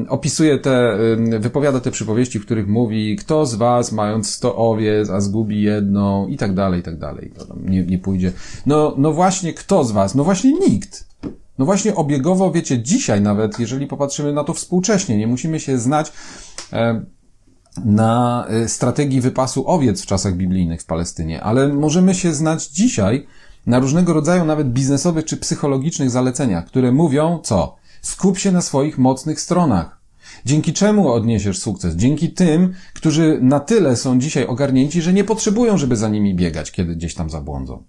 [0.09, 0.97] opisuje te,
[1.39, 6.27] wypowiada te przypowieści, w których mówi, kto z was mając sto owiec, a zgubi jedną
[6.27, 7.31] i tak dalej, i tak dalej.
[7.37, 8.31] To tam nie, nie pójdzie.
[8.65, 10.15] No, no właśnie, kto z was?
[10.15, 11.07] No właśnie nikt.
[11.57, 16.13] No właśnie obiegowo, wiecie, dzisiaj nawet, jeżeli popatrzymy na to współcześnie, nie musimy się znać
[17.85, 23.27] na e, strategii wypasu owiec w czasach biblijnych w Palestynie, ale możemy się znać dzisiaj
[23.67, 27.80] na różnego rodzaju nawet biznesowych czy psychologicznych zaleceniach, które mówią co?
[28.01, 30.01] Skup się na swoich mocnych stronach.
[30.45, 31.95] Dzięki czemu odniesiesz sukces?
[31.95, 36.71] Dzięki tym, którzy na tyle są dzisiaj ogarnięci, że nie potrzebują, żeby za nimi biegać,
[36.71, 37.83] kiedy gdzieś tam zabłądzą.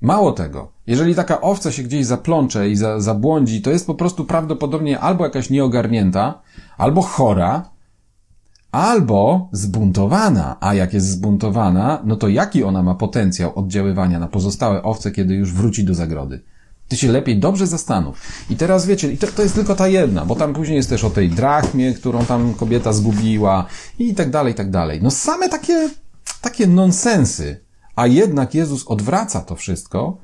[0.00, 4.24] Mało tego, jeżeli taka owca się gdzieś zaplącze i za, zabłądzi, to jest po prostu
[4.24, 6.42] prawdopodobnie albo jakaś nieogarnięta,
[6.78, 7.70] albo chora,
[8.72, 10.56] albo zbuntowana.
[10.60, 15.34] A jak jest zbuntowana, no to jaki ona ma potencjał oddziaływania na pozostałe owce, kiedy
[15.34, 16.42] już wróci do zagrody?
[16.92, 18.20] Ty się lepiej dobrze zastanów.
[18.50, 21.04] I teraz wiecie, i to, to jest tylko ta jedna, bo tam później jest też
[21.04, 23.66] o tej drachmie, którą tam kobieta zgubiła
[23.98, 25.00] i tak dalej, i tak dalej.
[25.02, 25.90] No same takie,
[26.40, 27.60] takie nonsensy
[27.96, 30.18] a jednak Jezus odwraca to wszystko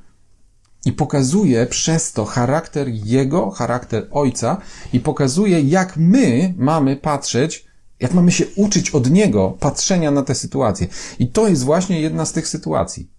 [0.85, 4.57] i pokazuje przez to charakter Jego, charakter Ojca
[4.93, 7.65] i pokazuje, jak my mamy patrzeć,
[7.99, 10.87] jak mamy się uczyć od Niego patrzenia na te sytuacje.
[11.19, 13.18] I to jest właśnie jedna z tych sytuacji.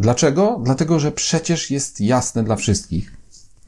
[0.00, 0.60] Dlaczego?
[0.64, 3.16] Dlatego, że przecież jest jasne dla wszystkich,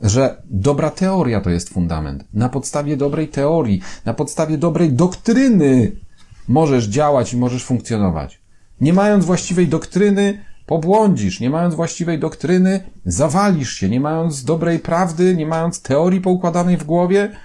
[0.00, 2.24] że dobra teoria to jest fundament.
[2.34, 5.92] Na podstawie dobrej teorii, na podstawie dobrej doktryny
[6.48, 8.40] możesz działać i możesz funkcjonować.
[8.80, 11.40] Nie mając właściwej doktryny, pobłądzisz.
[11.40, 13.88] Nie mając właściwej doktryny, zawalisz się.
[13.88, 17.36] Nie mając dobrej prawdy, nie mając teorii poukładanej w głowie,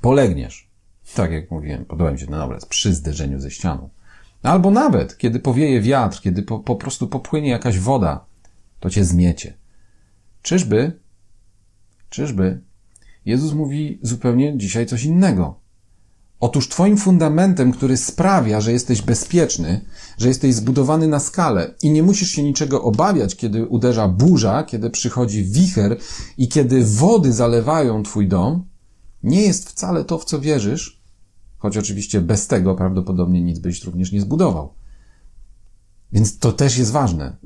[0.00, 0.70] polegniesz.
[1.14, 3.88] Tak jak mówiłem, podoba mi się ten obraz, przy zderzeniu ze ścianą.
[4.42, 8.24] Albo nawet, kiedy powieje wiatr, kiedy po, po prostu popłynie jakaś woda,
[8.80, 9.54] to cię zmiecie.
[10.42, 11.00] Czyżby,
[12.10, 12.60] czyżby,
[13.24, 15.62] Jezus mówi zupełnie dzisiaj coś innego.
[16.40, 19.84] Otóż Twoim fundamentem, który sprawia, że jesteś bezpieczny,
[20.18, 24.90] że jesteś zbudowany na skalę i nie musisz się niczego obawiać, kiedy uderza burza, kiedy
[24.90, 25.96] przychodzi wicher
[26.38, 28.64] i kiedy wody zalewają Twój dom,
[29.22, 31.01] nie jest wcale to, w co wierzysz,
[31.62, 34.72] choć oczywiście bez tego prawdopodobnie nic byś również nie zbudował.
[36.12, 37.36] Więc to też jest ważne.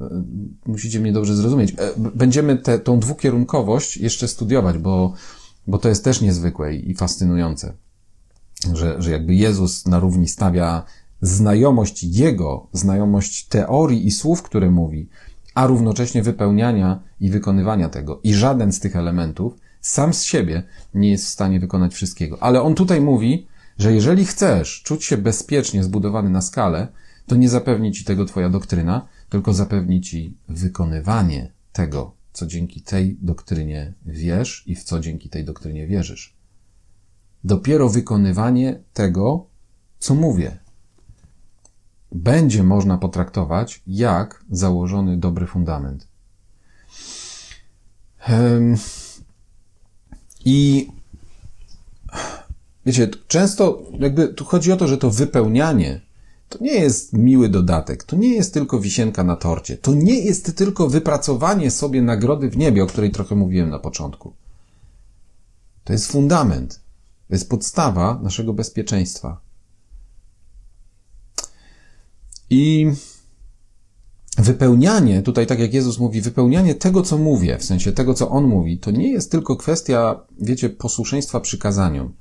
[0.67, 1.71] Musicie mnie dobrze zrozumieć.
[1.71, 1.75] E,
[2.15, 5.13] będziemy tę tą dwukierunkowość jeszcze studiować, bo,
[5.67, 7.73] bo to jest też niezwykłe i fascynujące
[8.75, 10.83] że, że jakby Jezus na równi stawia
[11.21, 15.09] znajomość Jego, znajomość teorii i słów, które mówi,
[15.55, 18.21] a równocześnie wypełniania i wykonywania tego.
[18.23, 20.63] I żaden z tych elementów sam z siebie
[20.95, 22.43] nie jest w stanie wykonać wszystkiego.
[22.43, 23.47] Ale on tutaj mówi,
[23.79, 26.89] że jeżeli chcesz czuć się bezpiecznie zbudowany na skalę,
[27.27, 33.17] to nie zapewni ci tego twoja doktryna, tylko zapewni ci wykonywanie tego, co dzięki tej
[33.21, 36.37] doktrynie wiesz i w co dzięki tej doktrynie wierzysz
[37.47, 39.47] dopiero wykonywanie tego,
[39.99, 40.59] co mówię.
[42.13, 46.09] Będzie można potraktować jak założony dobry fundament.
[50.45, 50.89] I
[52.87, 56.01] wiecie, często jakby tu chodzi o to, że to wypełnianie
[56.49, 60.57] to nie jest miły dodatek, to nie jest tylko wisienka na torcie, to nie jest
[60.57, 64.33] tylko wypracowanie sobie nagrody w niebie, o której trochę mówiłem na początku.
[65.85, 66.81] To jest fundament.
[67.29, 69.41] To jest podstawa naszego bezpieczeństwa.
[72.51, 72.87] I
[74.39, 78.45] wypełnianie, tutaj tak jak Jezus mówi, wypełnianie tego, co mówię, w sensie tego, co On
[78.45, 82.13] mówi, to nie jest tylko kwestia, wiecie, posłuszeństwa przykazaniom.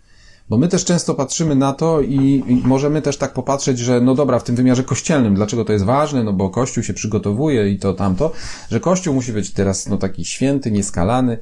[0.49, 4.39] Bo my też często patrzymy na to i, możemy też tak popatrzeć, że no dobra,
[4.39, 6.23] w tym wymiarze kościelnym, dlaczego to jest ważne?
[6.23, 8.31] No bo Kościół się przygotowuje i to tamto,
[8.71, 11.37] że Kościół musi być teraz no taki święty, nieskalany.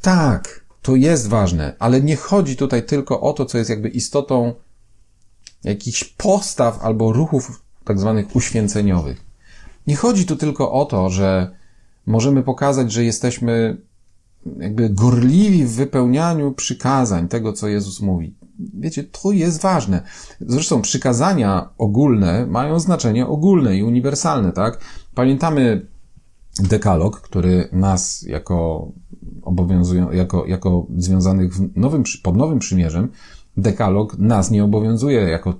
[0.00, 4.54] Tak, to jest ważne, ale nie chodzi tutaj tylko o to, co jest jakby istotą
[5.64, 9.20] jakichś postaw albo ruchów tak zwanych uświęceniowych.
[9.86, 11.50] Nie chodzi tu tylko o to, że
[12.06, 13.76] możemy pokazać, że jesteśmy
[14.58, 18.34] jakby gorliwi w wypełnianiu przykazań tego, co Jezus mówi.
[18.74, 20.02] Wiecie, to jest ważne.
[20.40, 24.80] Zresztą przykazania ogólne mają znaczenie ogólne i uniwersalne, tak?
[25.14, 25.86] Pamiętamy
[26.60, 28.88] dekalog, który nas jako
[29.42, 33.08] obowiązują, jako, jako związanych w nowym, pod nowym przymierzem,
[33.56, 35.54] dekalog nas nie obowiązuje jako,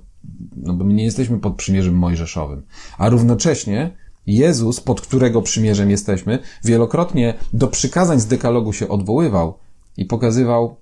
[0.55, 2.63] no bo my nie jesteśmy pod przymierzem mojżeszowym.
[2.97, 9.57] A równocześnie Jezus, pod którego przymierzem jesteśmy, wielokrotnie do przykazań z dekalogu się odwoływał
[9.97, 10.75] i pokazywał,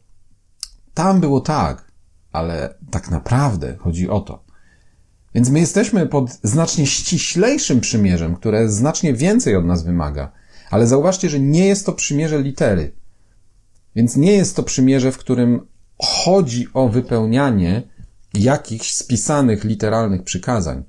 [0.94, 1.92] tam było tak,
[2.32, 4.44] ale tak naprawdę chodzi o to.
[5.36, 10.32] Więc my jesteśmy pod znacznie ściślejszym przymierzem, które znacznie więcej od nas wymaga.
[10.72, 12.92] Ale zauważcie, że nie jest to przymierze litery.
[13.96, 15.68] Więc nie jest to przymierze, w którym
[16.04, 17.84] chodzi o wypełnianie
[18.34, 20.84] jakichś spisanych literalnych przykazań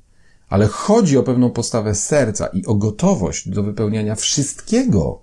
[0.53, 5.23] ale chodzi o pewną postawę serca i o gotowość do wypełniania wszystkiego,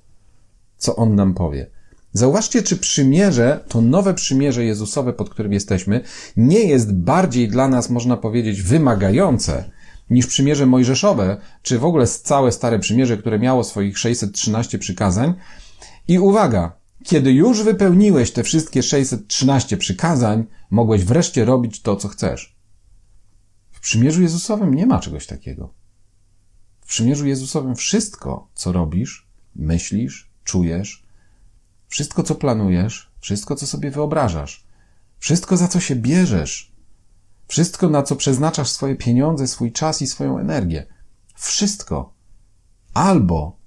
[0.77, 1.69] co On nam powie.
[2.13, 6.01] Zauważcie, czy przymierze, to nowe przymierze Jezusowe, pod którym jesteśmy,
[6.37, 9.71] nie jest bardziej dla nas, można powiedzieć, wymagające
[10.09, 15.33] niż przymierze mojżeszowe, czy w ogóle całe Stare Przymierze, które miało swoich 613 przykazań.
[16.07, 16.71] I uwaga,
[17.03, 22.58] kiedy już wypełniłeś te wszystkie 613 przykazań, mogłeś wreszcie robić to, co chcesz.
[23.79, 25.73] W przymierzu Jezusowym nie ma czegoś takiego.
[26.81, 31.03] W przymierzu Jezusowym wszystko, co robisz, myślisz, czujesz,
[31.87, 34.63] wszystko, co planujesz, wszystko, co sobie wyobrażasz,
[35.19, 36.71] wszystko, za co się bierzesz,
[37.47, 40.85] wszystko, na co przeznaczasz swoje pieniądze, swój czas i swoją energię,
[41.35, 42.13] wszystko
[42.93, 43.57] albo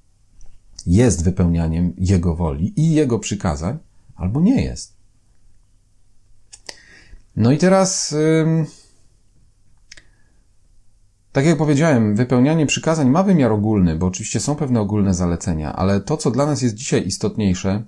[0.87, 3.79] jest wypełnianiem Jego woli i Jego przykazań,
[4.17, 4.97] albo nie jest.
[7.37, 8.11] No i teraz.
[8.11, 8.82] Yy
[11.33, 16.01] tak jak powiedziałem, wypełnianie przykazań ma wymiar ogólny, bo oczywiście są pewne ogólne zalecenia, ale
[16.01, 17.83] to, co dla nas jest dzisiaj istotniejsze,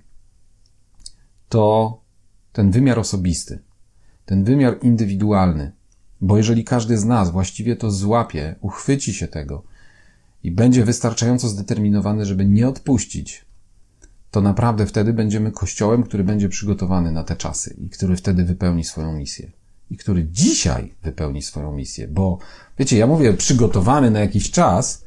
[1.49, 2.01] to
[2.53, 3.59] ten wymiar osobisty,
[4.27, 5.73] ten wymiar indywidualny.
[6.21, 9.63] Bo jeżeli każdy z nas właściwie to złapie, uchwyci się tego
[10.43, 13.45] i będzie wystarczająco zdeterminowany, żeby nie odpuścić,
[14.31, 18.85] to naprawdę wtedy będziemy kościołem, który będzie przygotowany na te czasy i który wtedy wypełni
[18.85, 19.51] swoją misję
[19.95, 22.39] i który dzisiaj wypełni swoją misję, bo
[22.79, 25.05] wiecie, ja mówię przygotowany na jakiś czas,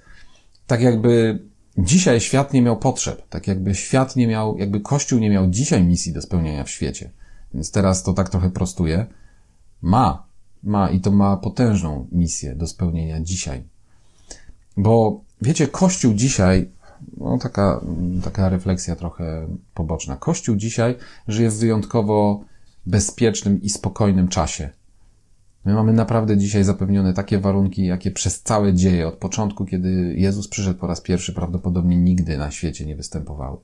[0.67, 1.39] tak jakby
[1.77, 5.83] dzisiaj świat nie miał potrzeb, tak jakby świat nie miał, jakby Kościół nie miał dzisiaj
[5.83, 7.11] misji do spełnienia w świecie.
[7.53, 9.05] Więc teraz to tak trochę prostuje.
[9.81, 10.23] Ma,
[10.63, 13.63] ma i to ma potężną misję do spełnienia dzisiaj.
[14.77, 16.71] Bo wiecie, Kościół dzisiaj,
[17.17, 17.81] no taka,
[18.23, 20.15] taka refleksja trochę poboczna.
[20.15, 20.95] Kościół dzisiaj
[21.27, 22.43] żyje w wyjątkowo
[22.85, 24.76] bezpiecznym i spokojnym czasie.
[25.67, 30.47] My mamy naprawdę dzisiaj zapewnione takie warunki, jakie przez całe dzieje, od początku, kiedy Jezus
[30.47, 33.57] przyszedł po raz pierwszy, prawdopodobnie nigdy na świecie nie występowały.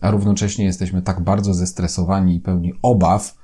[0.00, 3.38] A równocześnie jesteśmy tak bardzo zestresowani i pełni obaw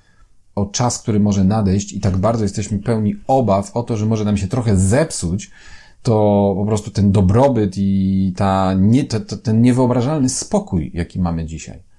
[0.55, 4.25] o czas, który może nadejść, i tak bardzo jesteśmy pełni obaw o to, że może
[4.25, 5.51] nam się trochę zepsuć,
[6.03, 6.13] to
[6.57, 11.94] po prostu ten dobrobyt i ta nie, to, to, ten niewyobrażalny spokój, jaki mamy dzisiaj.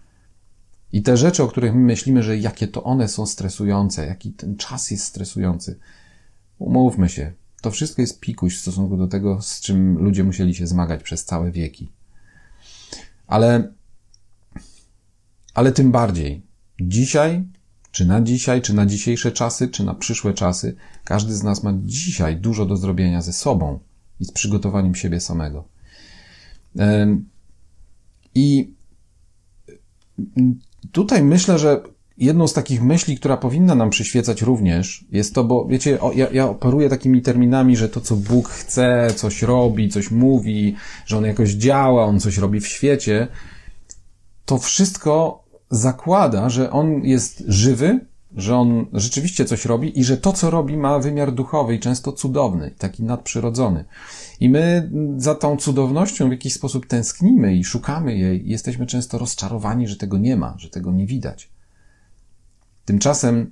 [0.95, 4.55] I te rzeczy, o których my myślimy, że jakie to one są stresujące, jaki ten
[4.55, 5.79] czas jest stresujący,
[6.59, 10.67] umówmy się, to wszystko jest pikuś w stosunku do tego, z czym ludzie musieli się
[10.67, 11.91] zmagać przez całe wieki.
[13.27, 13.73] Ale,
[15.53, 16.45] ale tym bardziej,
[16.81, 17.43] dzisiaj,
[17.91, 21.73] czy na dzisiaj, czy na dzisiejsze czasy, czy na przyszłe czasy, każdy z nas ma
[21.83, 23.79] dzisiaj dużo do zrobienia ze sobą
[24.19, 25.67] i z przygotowaniem siebie samego.
[28.35, 28.73] I
[30.91, 31.81] Tutaj myślę, że
[32.17, 36.49] jedną z takich myśli, która powinna nam przyświecać również, jest to, bo wiecie, ja, ja
[36.49, 41.49] operuję takimi terminami, że to, co Bóg chce, coś robi, coś mówi, że On jakoś
[41.51, 43.27] działa, On coś robi w świecie,
[44.45, 47.99] to wszystko zakłada, że On jest żywy,
[48.35, 52.11] że On rzeczywiście coś robi i że to, co robi, ma wymiar duchowy i często
[52.11, 53.85] cudowny, taki nadprzyrodzony.
[54.39, 58.49] I my za tą cudownością w jakiś sposób tęsknimy i szukamy jej.
[58.49, 61.49] Jesteśmy często rozczarowani, że tego nie ma, że tego nie widać.
[62.85, 63.51] Tymczasem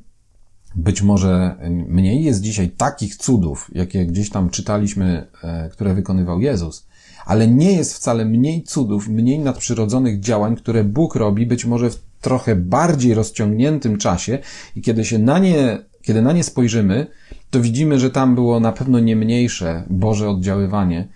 [0.76, 6.88] być może mniej jest dzisiaj takich cudów, jakie gdzieś tam czytaliśmy, e, które wykonywał Jezus,
[7.26, 12.00] ale nie jest wcale mniej cudów, mniej nadprzyrodzonych działań, które Bóg robi być może w
[12.22, 14.40] trochę bardziej rozciągniętym czasie
[14.76, 17.08] i kiedy się na nie, kiedy na nie spojrzymy,
[17.50, 21.08] to widzimy, że tam było na pewno nie mniejsze Boże oddziaływanie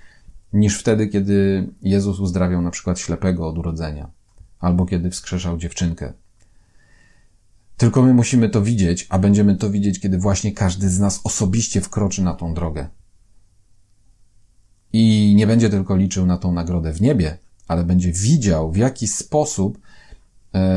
[0.53, 4.09] niż wtedy, kiedy Jezus uzdrawiał na przykład ślepego od urodzenia
[4.59, 6.13] albo kiedy wskrzeszał dziewczynkę.
[7.77, 11.81] Tylko my musimy to widzieć, a będziemy to widzieć, kiedy właśnie każdy z nas osobiście
[11.81, 12.87] wkroczy na tą drogę.
[14.93, 19.07] I nie będzie tylko liczył na tą nagrodę w niebie, ale będzie widział, w jaki
[19.07, 19.77] sposób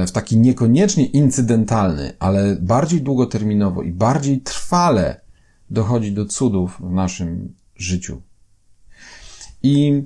[0.07, 5.21] w taki niekoniecznie incydentalny, ale bardziej długoterminowo i bardziej trwale
[5.71, 8.23] dochodzi do cudów w naszym życiu.
[9.63, 10.05] I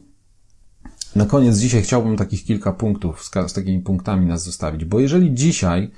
[1.17, 5.91] na koniec dzisiaj chciałbym takich kilka punktów, z, takimi punktami nas zostawić, bo jeżeli dzisiaj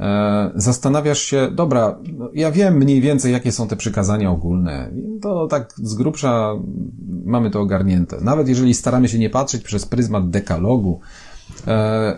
[0.00, 4.90] e, zastanawiasz się, dobra, no, ja wiem mniej więcej, jakie są te przykazania ogólne,
[5.22, 6.54] to tak z grubsza
[7.24, 8.20] mamy to ogarnięte.
[8.20, 11.23] Nawet jeżeli staramy się nie patrzeć przez pryzmat dekalogu, e,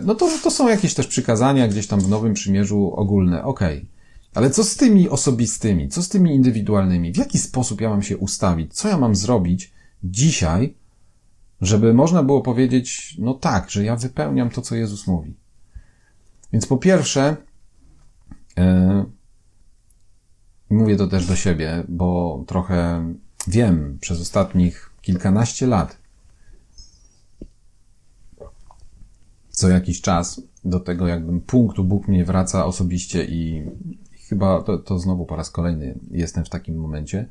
[0.01, 3.77] no to, to są jakieś też przykazania gdzieś tam w Nowym Przymierzu ogólne, okej.
[3.77, 3.97] Okay.
[4.33, 7.13] Ale co z tymi osobistymi, co z tymi indywidualnymi?
[7.13, 8.73] W jaki sposób ja mam się ustawić?
[8.73, 10.75] Co ja mam zrobić dzisiaj,
[11.61, 15.33] żeby można było powiedzieć, no tak, że ja wypełniam to, co Jezus mówi.
[16.53, 17.37] Więc po pierwsze,
[18.57, 19.05] yy,
[20.69, 23.05] mówię to też do siebie, bo trochę
[23.47, 25.97] wiem przez ostatnich kilkanaście lat,
[29.57, 33.63] co jakiś czas do tego jakbym punktu Bóg mnie wraca osobiście i
[34.29, 37.27] chyba to, to znowu po raz kolejny jestem w takim momencie.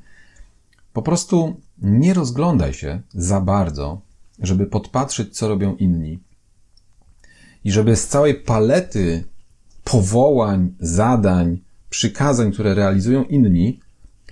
[0.92, 4.00] Po prostu nie rozglądaj się za bardzo
[4.38, 6.18] żeby podpatrzeć, co robią inni.
[7.64, 9.24] I żeby z całej palety
[9.84, 11.58] powołań, zadań,
[11.90, 13.80] przykazań, które realizują inni,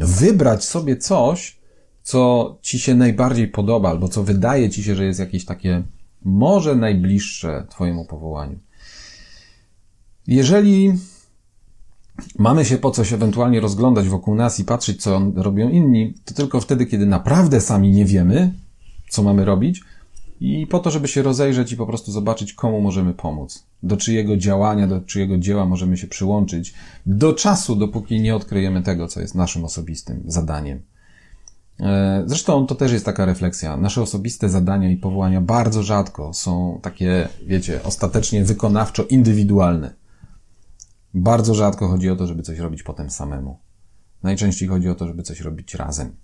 [0.00, 1.56] wybrać sobie coś,
[2.02, 5.82] co ci się najbardziej podoba, albo co wydaje ci się, że jest jakieś takie
[6.24, 8.58] może najbliższe Twojemu powołaniu.
[10.26, 10.92] Jeżeli
[12.38, 16.60] mamy się po coś ewentualnie rozglądać wokół nas i patrzeć, co robią inni, to tylko
[16.60, 18.54] wtedy, kiedy naprawdę sami nie wiemy,
[19.08, 19.80] co mamy robić,
[20.40, 24.36] i po to, żeby się rozejrzeć i po prostu zobaczyć, komu możemy pomóc, do czyjego
[24.36, 26.74] działania, do czyjego dzieła możemy się przyłączyć,
[27.06, 30.82] do czasu, dopóki nie odkryjemy tego, co jest naszym osobistym zadaniem.
[31.80, 33.76] E, zresztą to też jest taka refleksja.
[33.76, 39.94] Nasze osobiste zadania i powołania bardzo rzadko są takie, wiecie, ostatecznie wykonawczo indywidualne.
[41.14, 43.58] Bardzo rzadko chodzi o to, żeby coś robić potem samemu.
[44.22, 46.16] Najczęściej chodzi o to, żeby coś robić razem.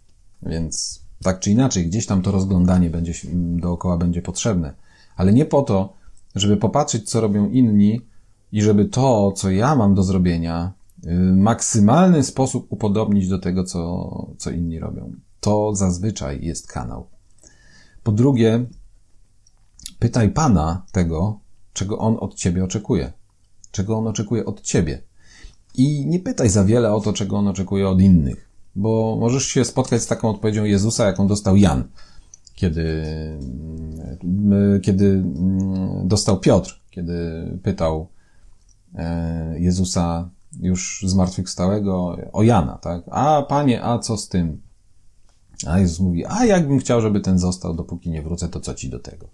[0.43, 4.75] Więc tak czy inaczej, gdzieś tam to rozglądanie będzie, dookoła będzie potrzebne.
[5.17, 5.93] Ale nie po to,
[6.35, 8.01] żeby popatrzeć, co robią inni
[8.53, 14.33] i żeby to, co ja mam do zrobienia, w maksymalny sposób upodobnić do tego, co,
[14.39, 15.13] co inni robią.
[15.41, 17.07] To zazwyczaj jest kanał.
[18.03, 18.67] Po drugie,
[19.99, 21.41] pytaj Pana tego,
[21.73, 23.13] czego On od Ciebie oczekuje.
[23.71, 25.03] Czego On oczekuje od Ciebie.
[25.75, 29.65] I nie pytaj za wiele o to, czego On oczekuje od innych bo możesz się
[29.65, 31.85] spotkać z taką odpowiedzią Jezusa, jaką dostał Jan,
[32.55, 33.05] kiedy,
[34.83, 35.23] kiedy
[36.05, 38.09] dostał Piotr, kiedy pytał
[38.95, 43.03] e, Jezusa już zmartwychwstałego o Jana, tak?
[43.11, 44.61] A panie, a co z tym?
[45.65, 48.91] A Jezus mówi, a jakbym chciał, żeby ten został, dopóki nie wrócę, to co ci
[48.91, 49.29] do tego?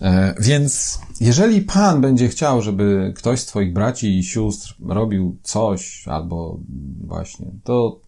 [0.00, 6.08] E, więc jeżeli Pan będzie chciał, żeby ktoś z Twoich braci i sióstr robił coś,
[6.08, 6.58] albo
[7.06, 8.00] właśnie, to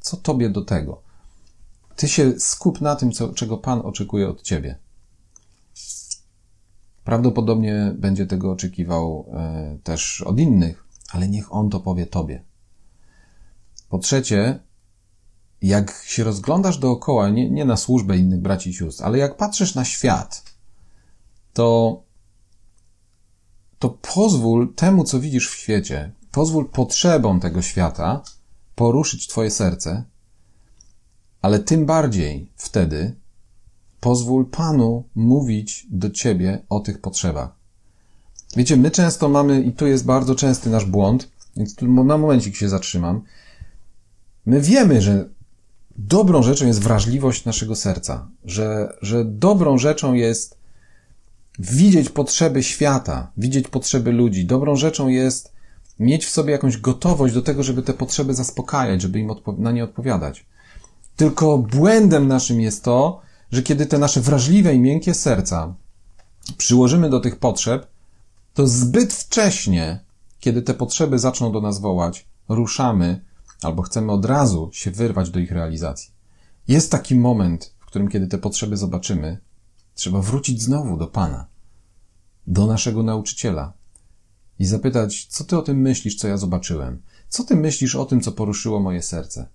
[0.00, 1.02] co tobie do tego?
[1.96, 4.78] Ty się skup na tym, co, czego Pan oczekuje od ciebie.
[7.04, 12.42] Prawdopodobnie będzie tego oczekiwał e, też od innych, ale niech On to powie tobie.
[13.88, 14.60] Po trzecie,
[15.62, 19.74] jak się rozglądasz dookoła, nie, nie na służbę innych braci i sióstr, ale jak patrzysz
[19.74, 20.42] na świat,
[21.52, 22.02] to,
[23.78, 28.22] to pozwól temu, co widzisz w świecie, pozwól potrzebom tego świata
[28.74, 30.04] poruszyć Twoje serce,
[31.42, 33.14] ale tym bardziej wtedy
[34.00, 37.50] pozwól Panu mówić do Ciebie o tych potrzebach.
[38.56, 42.56] Wiecie, my często mamy, i tu jest bardzo częsty nasz błąd, więc tu na momencik
[42.56, 43.22] się zatrzymam.
[44.46, 45.28] My wiemy, że
[45.96, 50.58] dobrą rzeczą jest wrażliwość naszego serca, że, że dobrą rzeczą jest
[51.58, 54.46] widzieć potrzeby świata, widzieć potrzeby ludzi.
[54.46, 55.52] Dobrą rzeczą jest
[55.98, 59.84] mieć w sobie jakąś gotowość do tego, żeby te potrzeby zaspokajać, żeby im na nie
[59.84, 60.46] odpowiadać.
[61.16, 63.20] Tylko błędem naszym jest to,
[63.52, 65.74] że kiedy te nasze wrażliwe i miękkie serca
[66.56, 67.86] przyłożymy do tych potrzeb,
[68.54, 70.00] to zbyt wcześnie,
[70.40, 73.20] kiedy te potrzeby zaczną do nas wołać, ruszamy
[73.64, 76.12] albo chcemy od razu się wyrwać do ich realizacji.
[76.68, 79.38] Jest taki moment, w którym kiedy te potrzeby zobaczymy,
[79.94, 81.46] trzeba wrócić znowu do Pana,
[82.46, 83.72] do naszego nauczyciela,
[84.58, 87.02] i zapytać, co ty o tym myślisz, co ja zobaczyłem?
[87.28, 89.48] Co ty myślisz o tym, co poruszyło moje serce?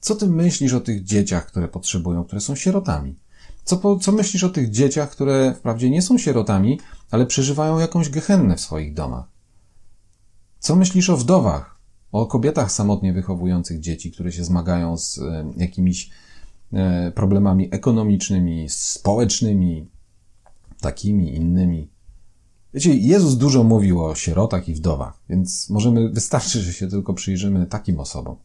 [0.00, 3.18] Co ty myślisz o tych dzieciach, które potrzebują, które są sierotami?
[3.64, 8.56] Co, co myślisz o tych dzieciach, które wprawdzie nie są sierotami, ale przeżywają jakąś gehennę
[8.56, 9.24] w swoich domach?
[10.58, 11.77] Co myślisz o wdowach,
[12.12, 16.10] o kobietach samotnie wychowujących dzieci, które się zmagają z e, jakimiś
[16.72, 19.86] e, problemami ekonomicznymi, społecznymi,
[20.80, 21.88] takimi, innymi?
[22.74, 27.66] Wiecie, Jezus dużo mówił o sierotach i wdowach, więc możemy, wystarczy, że się tylko przyjrzymy
[27.66, 28.36] takim osobom.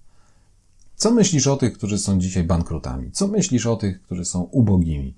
[0.95, 3.11] Co myślisz o tych, którzy są dzisiaj bankrutami?
[3.11, 5.15] Co myślisz o tych, którzy są ubogimi?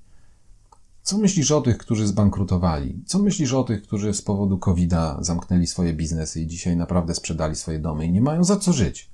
[1.05, 3.03] Co myślisz o tych, którzy zbankrutowali?
[3.05, 7.55] Co myślisz o tych, którzy z powodu COVID-a zamknęli swoje biznesy i dzisiaj naprawdę sprzedali
[7.55, 9.09] swoje domy i nie mają za co żyć?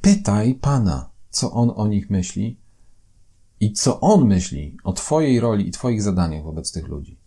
[0.00, 2.56] Pytaj Pana, co On o nich myśli
[3.60, 7.18] i co On myśli o Twojej roli i Twoich zadaniach wobec tych ludzi.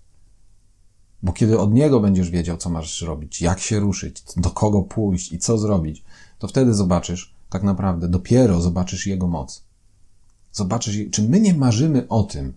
[1.24, 5.34] Bo kiedy od Niego będziesz wiedział, co masz robić, jak się ruszyć, do kogo pójść
[5.34, 6.04] i co zrobić,
[6.40, 9.65] to wtedy zobaczysz, tak naprawdę, dopiero zobaczysz Jego moc.
[10.56, 12.54] Zobaczysz, czy my nie marzymy o tym,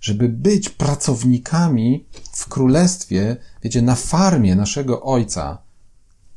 [0.00, 5.58] żeby być pracownikami w królestwie, wiecie, na farmie naszego Ojca,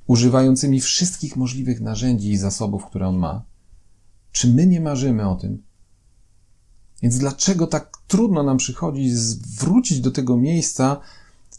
[0.08, 3.44] używającymi wszystkich możliwych narzędzi i zasobów, które On ma?
[4.32, 5.64] Czy my nie marzymy o tym?
[7.02, 9.14] Więc dlaczego tak trudno nam przychodzi
[9.60, 11.00] wrócić do tego miejsca,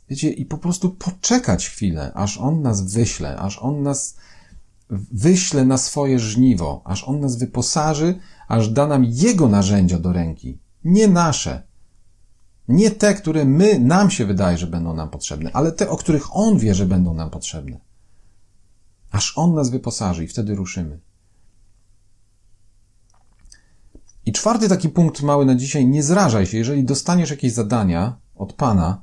[0.08, 4.16] wiecie, i po prostu poczekać chwilę, aż On nas wyśle, aż On nas
[5.12, 8.18] wyśle na swoje żniwo, aż On nas wyposaży,
[8.48, 11.62] aż da nam Jego narzędzia do ręki, nie nasze.
[12.68, 16.36] Nie te, które my, nam się wydaje, że będą nam potrzebne, ale te, o których
[16.36, 17.80] On wie, że będą nam potrzebne.
[19.10, 21.00] Aż On nas wyposaży i wtedy ruszymy.
[24.26, 28.52] I czwarty taki punkt mały na dzisiaj, nie zrażaj się, jeżeli dostaniesz jakieś zadania od
[28.52, 29.02] Pana,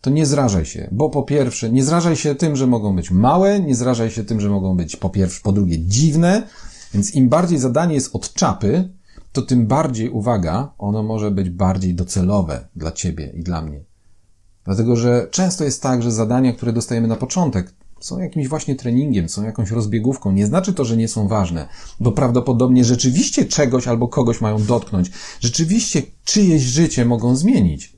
[0.00, 3.60] to nie zrażaj się, bo po pierwsze, nie zrażaj się tym, że mogą być małe,
[3.60, 6.42] nie zrażaj się tym, że mogą być po pierwsze, po drugie dziwne,
[6.94, 8.88] więc im bardziej zadanie jest od czapy,
[9.32, 13.80] to tym bardziej, uwaga, ono może być bardziej docelowe dla ciebie i dla mnie.
[14.64, 19.28] Dlatego, że często jest tak, że zadania, które dostajemy na początek, są jakimś właśnie treningiem,
[19.28, 20.32] są jakąś rozbiegówką.
[20.32, 21.68] Nie znaczy to, że nie są ważne,
[22.00, 25.10] bo prawdopodobnie rzeczywiście czegoś albo kogoś mają dotknąć.
[25.40, 27.97] Rzeczywiście czyjeś życie mogą zmienić.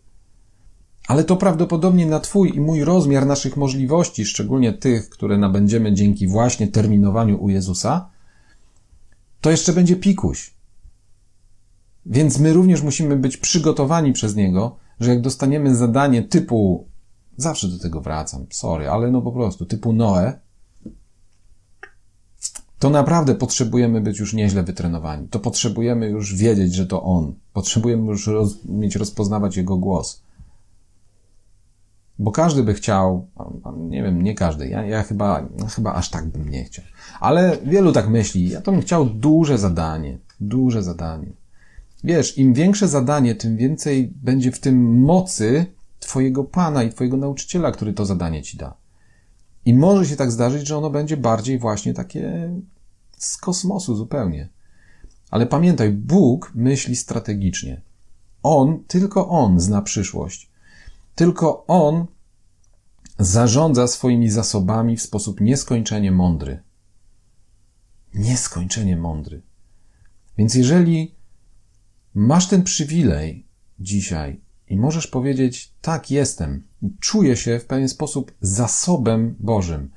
[1.10, 6.26] Ale to prawdopodobnie na Twój i mój rozmiar naszych możliwości, szczególnie tych, które nabędziemy dzięki
[6.26, 8.10] właśnie terminowaniu u Jezusa,
[9.40, 10.54] to jeszcze będzie pikuś.
[12.06, 16.86] Więc my również musimy być przygotowani przez Niego, że jak dostaniemy zadanie typu,
[17.36, 20.32] zawsze do tego wracam, sorry, ale no po prostu, typu Noe,
[22.78, 25.28] to naprawdę potrzebujemy być już nieźle wytrenowani.
[25.28, 27.34] To potrzebujemy już wiedzieć, że to On.
[27.52, 30.22] Potrzebujemy już roz, mieć rozpoznawać Jego głos.
[32.20, 33.26] Bo każdy by chciał,
[33.76, 36.84] nie wiem, nie każdy, ja, ja chyba, chyba aż tak bym nie chciał.
[37.20, 41.32] Ale wielu tak myśli, ja to bym chciał duże zadanie, duże zadanie.
[42.04, 45.66] Wiesz, im większe zadanie, tym więcej będzie w tym mocy
[46.00, 48.74] Twojego Pana i Twojego nauczyciela, który to zadanie Ci da.
[49.64, 52.50] I może się tak zdarzyć, że ono będzie bardziej właśnie takie
[53.16, 54.48] z kosmosu zupełnie.
[55.30, 57.80] Ale pamiętaj, Bóg myśli strategicznie.
[58.42, 60.49] On, tylko On zna przyszłość.
[61.20, 62.06] Tylko On
[63.18, 66.62] zarządza swoimi zasobami w sposób nieskończenie mądry.
[68.14, 69.42] Nieskończenie mądry.
[70.38, 71.14] Więc jeżeli
[72.14, 73.46] masz ten przywilej
[73.80, 76.62] dzisiaj i możesz powiedzieć, tak jestem,
[77.00, 79.90] czuję się w pewien sposób zasobem Bożym,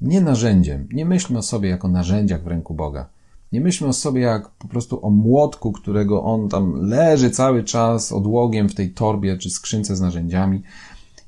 [0.00, 0.88] nie narzędziem.
[0.92, 3.08] Nie myślmy o sobie jako narzędziach w ręku Boga.
[3.52, 8.12] Nie myślmy o sobie jak po prostu o młotku, którego on tam leży cały czas
[8.12, 10.62] odłogiem w tej torbie czy skrzynce z narzędziami.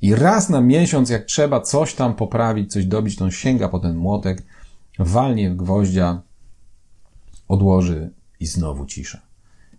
[0.01, 3.79] I raz na miesiąc, jak trzeba coś tam poprawić, coś dobić, to on sięga po
[3.79, 4.43] ten młotek,
[4.99, 6.21] walnie w gwoździa,
[7.47, 8.09] odłoży
[8.39, 9.21] i znowu cisza.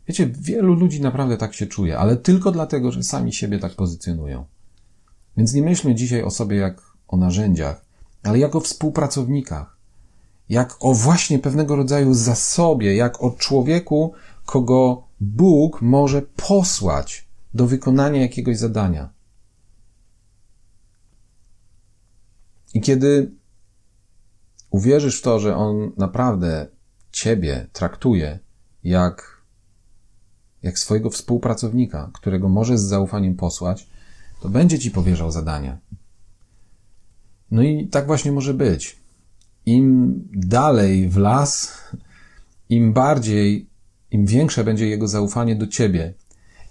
[0.08, 4.44] Wiecie, wielu ludzi naprawdę tak się czuje, ale tylko dlatego, że sami siebie tak pozycjonują.
[5.36, 7.84] Więc nie myślmy dzisiaj o sobie jak o narzędziach,
[8.22, 9.75] ale jako współpracownikach
[10.48, 14.12] jak o właśnie pewnego rodzaju zasobie, jak o człowieku,
[14.44, 19.08] kogo Bóg może posłać do wykonania jakiegoś zadania.
[22.74, 23.30] I kiedy
[24.70, 26.66] uwierzysz w to, że On naprawdę
[27.12, 28.38] Ciebie traktuje
[28.84, 29.42] jak,
[30.62, 33.90] jak swojego współpracownika, którego może z zaufaniem posłać,
[34.40, 35.78] to będzie Ci powierzał zadania.
[37.50, 39.05] No i tak właśnie może być
[39.66, 41.78] im dalej w las,
[42.68, 43.70] im bardziej,
[44.10, 46.14] im większe będzie jego zaufanie do ciebie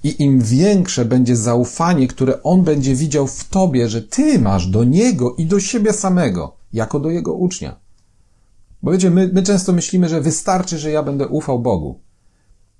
[0.05, 4.83] I im większe będzie zaufanie, które on będzie widział w tobie, że ty masz do
[4.83, 7.79] niego i do siebie samego, jako do jego ucznia.
[8.83, 11.99] Bo wiecie, my, my często myślimy, że wystarczy, że ja będę ufał Bogu.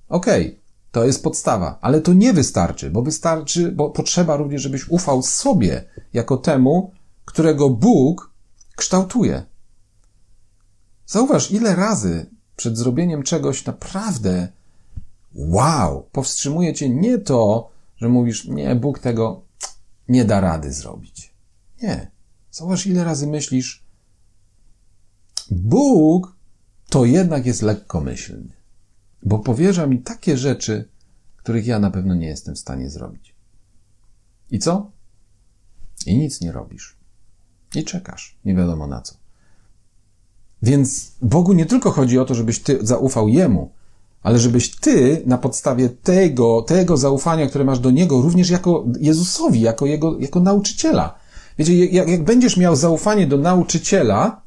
[0.08, 0.60] Okej, okay,
[0.92, 5.84] to jest podstawa, ale to nie wystarczy, bo wystarczy, bo potrzeba również, żebyś ufał sobie,
[6.12, 6.92] jako temu,
[7.24, 8.32] którego Bóg
[8.76, 9.46] kształtuje.
[11.06, 12.26] Zauważ, ile razy
[12.56, 14.48] przed zrobieniem czegoś naprawdę
[15.34, 19.42] wow, powstrzymuje cię nie to, że mówisz, nie, Bóg tego
[20.08, 21.34] nie da rady zrobić.
[21.82, 22.10] Nie.
[22.50, 23.82] Zauważ, ile razy myślisz,
[25.50, 26.36] Bóg
[26.88, 28.52] to jednak jest lekkomyślny,
[29.22, 30.88] bo powierza mi takie rzeczy,
[31.36, 33.34] których ja na pewno nie jestem w stanie zrobić.
[34.50, 34.90] I co?
[36.06, 36.96] I nic nie robisz.
[37.74, 39.25] I czekasz, nie wiadomo na co.
[40.62, 43.70] Więc Bogu nie tylko chodzi o to, żebyś ty zaufał Jemu,
[44.22, 49.60] ale żebyś ty na podstawie tego, tego zaufania, które masz do Niego, również jako Jezusowi,
[49.60, 51.14] jako Jego, jako nauczyciela.
[51.58, 54.42] Wiecie, jak, jak będziesz miał zaufanie do nauczyciela,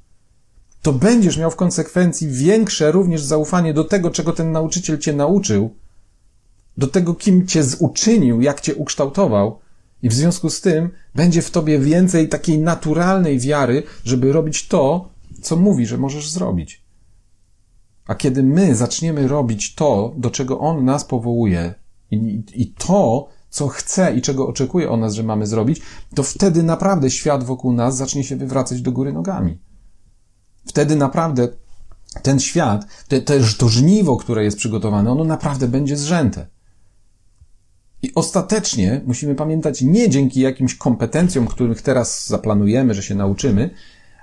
[0.82, 5.74] to będziesz miał w konsekwencji większe również zaufanie do tego, czego ten nauczyciel cię nauczył,
[6.78, 9.60] do tego, kim cię zuczynił, jak cię ukształtował,
[10.04, 15.10] i w związku z tym będzie w tobie więcej takiej naturalnej wiary, żeby robić to,
[15.40, 16.84] co mówi, że możesz zrobić.
[18.08, 21.74] A kiedy my zaczniemy robić to, do czego On nas powołuje
[22.12, 25.82] i, i to, co chce i czego oczekuje o nas, że mamy zrobić,
[26.16, 29.58] to wtedy naprawdę świat wokół nas zacznie się wywracać do góry nogami.
[30.68, 31.48] Wtedy naprawdę
[32.22, 36.48] ten świat, te, te, to żniwo, które jest przygotowane, ono naprawdę będzie zrzęte.
[38.02, 43.70] I ostatecznie musimy pamiętać nie dzięki jakimś kompetencjom, których teraz zaplanujemy, że się nauczymy,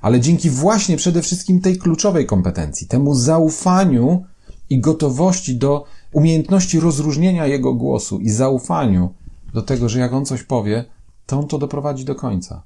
[0.07, 4.25] ale dzięki właśnie przede wszystkim tej kluczowej kompetencji, temu zaufaniu
[4.71, 9.15] i gotowości do umiejętności rozróżnienia jego głosu i zaufaniu
[9.55, 10.85] do tego, że jak on coś powie,
[11.27, 12.63] to on to doprowadzi do końca.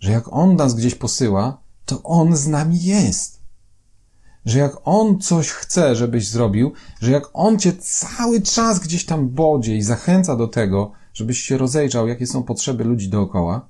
[0.00, 3.40] Że jak on nas gdzieś posyła, to on z nami jest.
[4.44, 9.28] Że jak on coś chce, żebyś zrobił, że jak on cię cały czas gdzieś tam
[9.28, 13.68] bodzie i zachęca do tego, żebyś się rozejrzał, jakie są potrzeby ludzi dookoła,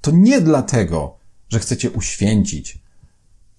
[0.00, 1.19] to nie dlatego,
[1.50, 2.78] że chcecie uświęcić,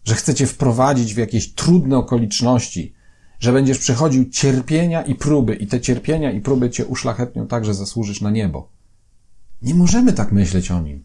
[0.03, 2.93] że chcecie wprowadzić w jakieś trudne okoliczności,
[3.39, 7.73] że będziesz przechodził cierpienia i próby i te cierpienia i próby cię uszlachetnią tak, że
[7.73, 8.69] zasłużysz na niebo.
[9.61, 11.03] Nie możemy tak myśleć o nim.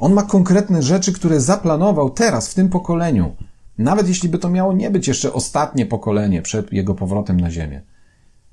[0.00, 3.36] On ma konkretne rzeczy, które zaplanował teraz, w tym pokoleniu.
[3.78, 7.82] Nawet jeśli by to miało nie być jeszcze ostatnie pokolenie przed jego powrotem na ziemię.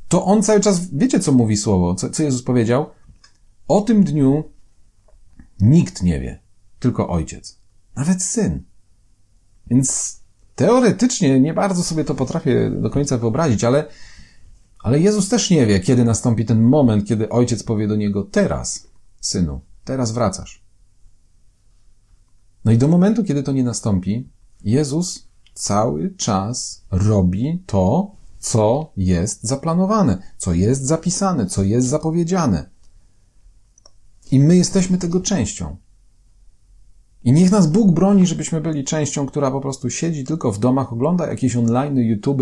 [0.08, 2.86] To on cały czas, wiecie co mówi słowo, co, co Jezus powiedział?
[3.68, 4.44] O tym dniu
[5.60, 6.40] nikt nie wie,
[6.80, 7.61] tylko ojciec.
[7.96, 8.64] Nawet syn.
[9.68, 10.20] Więc
[10.56, 13.88] teoretycznie nie bardzo sobie to potrafię do końca wyobrazić, ale,
[14.80, 18.88] ale Jezus też nie wie, kiedy nastąpi ten moment, kiedy ojciec powie do niego: Teraz,
[19.22, 20.64] synu, teraz wracasz.
[22.66, 24.30] No i do momentu, kiedy to nie nastąpi,
[24.64, 32.70] Jezus cały czas robi to, co jest zaplanowane, co jest zapisane, co jest zapowiedziane.
[34.32, 35.78] I my jesteśmy tego częścią.
[37.24, 40.94] I niech nas Bóg broni, żebyśmy byli częścią, która po prostu siedzi tylko w domach,
[40.94, 42.42] ogląda jakieś online, YouTube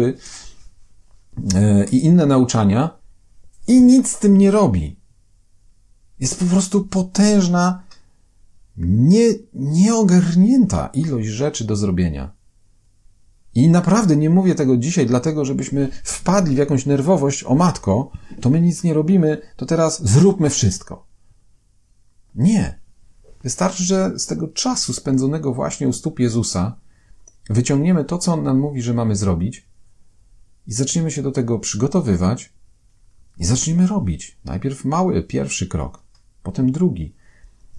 [1.92, 3.00] i inne nauczania
[3.68, 5.00] i nic z tym nie robi.
[6.20, 7.84] Jest po prostu potężna,
[8.78, 12.32] nie, nieogarnięta ilość rzeczy do zrobienia.
[13.56, 18.12] I naprawdę nie mówię tego dzisiaj, dlatego żebyśmy wpadli w jakąś nerwowość, o matko,
[18.42, 21.08] to my nic nie robimy, to teraz zróbmy wszystko.
[22.36, 22.79] Nie.
[23.44, 26.76] Wystarczy, że z tego czasu spędzonego właśnie u stóp Jezusa
[27.50, 29.68] wyciągniemy to, co On nam mówi, że mamy zrobić
[30.68, 32.54] i zaczniemy się do tego przygotowywać
[33.38, 34.38] i zaczniemy robić.
[34.46, 36.04] Najpierw mały, pierwszy krok,
[36.44, 37.14] potem drugi.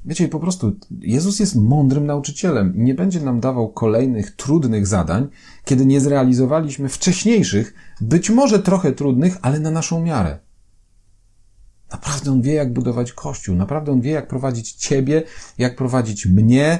[0.05, 5.29] Wiecie, po prostu Jezus jest mądrym nauczycielem i nie będzie nam dawał kolejnych trudnych zadań,
[5.65, 10.39] kiedy nie zrealizowaliśmy wcześniejszych, być może trochę trudnych, ale na naszą miarę.
[11.93, 13.57] Naprawdę on wie, jak budować kościół.
[13.57, 15.23] Naprawdę on wie, jak prowadzić ciebie,
[15.59, 16.79] jak prowadzić mnie.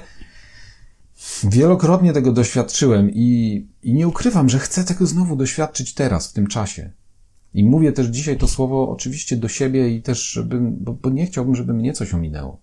[1.45, 6.47] Wielokrotnie tego doświadczyłem i, i nie ukrywam, że chcę tego znowu doświadczyć teraz, w tym
[6.47, 6.91] czasie.
[7.55, 11.27] I mówię też dzisiaj to słowo oczywiście do siebie i też, żebym, bo, bo nie
[11.27, 12.61] chciałbym, żeby mnie coś ominęło.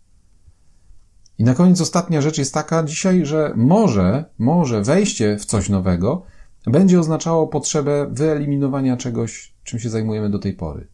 [1.37, 6.23] I na koniec ostatnia rzecz jest taka dzisiaj, że może, może wejście w coś nowego
[6.65, 10.87] będzie oznaczało potrzebę wyeliminowania czegoś, czym się zajmujemy do tej pory.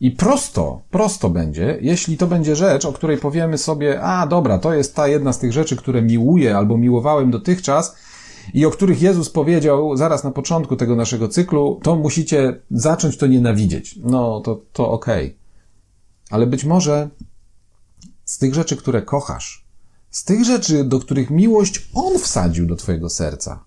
[0.00, 4.74] I prosto, prosto będzie, jeśli to będzie rzecz, o której powiemy sobie, a dobra, to
[4.74, 7.96] jest ta jedna z tych rzeczy, które miłuję albo miłowałem dotychczas
[8.54, 13.26] i o których Jezus powiedział zaraz na początku tego naszego cyklu, to musicie zacząć to
[13.26, 13.98] nienawidzieć.
[14.02, 15.26] No, to, to okej.
[15.26, 15.38] Okay.
[16.30, 17.08] Ale być może
[18.24, 19.66] z tych rzeczy, które kochasz,
[20.10, 23.64] z tych rzeczy, do których miłość On wsadził do Twojego serca,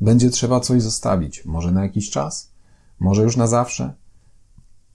[0.00, 1.44] będzie trzeba coś zostawić.
[1.44, 2.52] Może na jakiś czas,
[3.00, 3.94] może już na zawsze.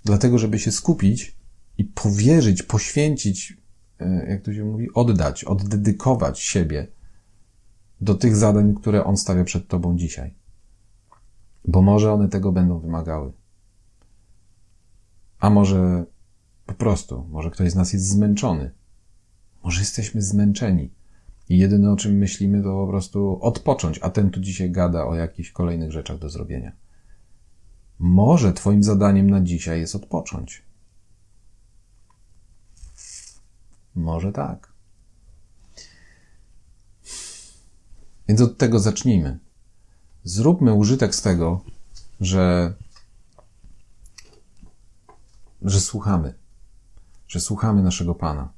[0.06, 1.36] Dlatego, żeby się skupić
[1.78, 3.58] i powierzyć, poświęcić,
[4.00, 6.88] e, jak to się mówi, oddać, oddedykować siebie
[8.02, 10.34] do tych zadań, które On stawia przed Tobą dzisiaj.
[11.66, 13.32] Bo może one tego będą wymagały.
[15.40, 16.06] A może
[16.66, 18.72] po prostu, może ktoś z nas jest zmęczony.
[19.64, 20.92] Może jesteśmy zmęczeni.
[21.50, 25.16] I jedyne o czym myślimy to po prostu odpocząć, a ten tu dzisiaj gada o
[25.16, 26.72] jakichś kolejnych rzeczach do zrobienia.
[28.00, 30.64] Może Twoim zadaniem na dzisiaj jest odpocząć.
[33.96, 34.74] Może tak.
[38.28, 39.40] Więc od tego zacznijmy.
[40.24, 41.62] Zróbmy użytek z tego,
[42.22, 42.74] że,
[45.62, 46.34] że słuchamy,
[47.28, 48.54] że słuchamy naszego Pana,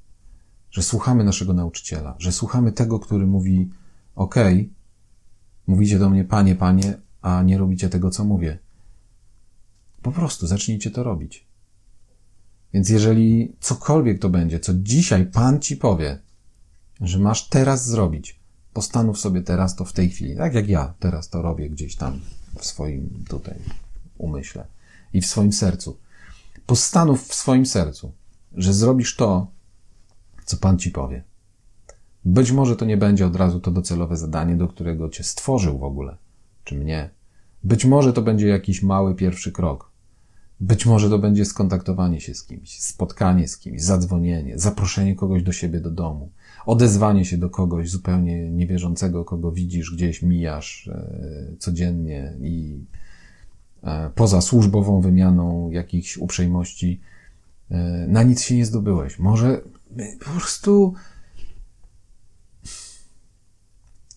[0.71, 3.69] że słuchamy naszego nauczyciela, że słuchamy tego, który mówi:
[4.15, 4.35] OK,
[5.67, 8.59] mówicie do mnie, Panie, Panie, a nie robicie tego, co mówię.
[10.01, 11.45] Po prostu zacznijcie to robić.
[12.73, 16.19] Więc jeżeli cokolwiek to będzie, co dzisiaj Pan ci powie,
[17.01, 18.39] że masz teraz zrobić,
[18.73, 22.19] postanów sobie teraz to w tej chwili, tak jak ja teraz to robię gdzieś tam
[22.57, 23.55] w swoim tutaj
[24.17, 24.65] umyśle
[25.13, 25.97] i w swoim sercu.
[26.65, 28.11] Postanów w swoim sercu,
[28.55, 29.47] że zrobisz to,
[30.45, 31.23] co Pan ci powie.
[32.25, 35.83] Być może to nie będzie od razu to docelowe zadanie, do którego cię stworzył w
[35.83, 36.17] ogóle,
[36.63, 37.09] czy mnie.
[37.63, 39.90] Być może to będzie jakiś mały pierwszy krok.
[40.61, 45.51] Być może to będzie skontaktowanie się z kimś, spotkanie z kimś, zadzwonienie, zaproszenie kogoś do
[45.51, 46.29] siebie do domu,
[46.65, 52.85] odezwanie się do kogoś zupełnie niewierzącego, kogo widzisz gdzieś, mijasz e, codziennie i
[53.83, 57.01] e, poza służbową wymianą jakichś uprzejmości
[57.71, 59.19] e, na nic się nie zdobyłeś.
[59.19, 59.61] Może
[60.19, 60.93] po prostu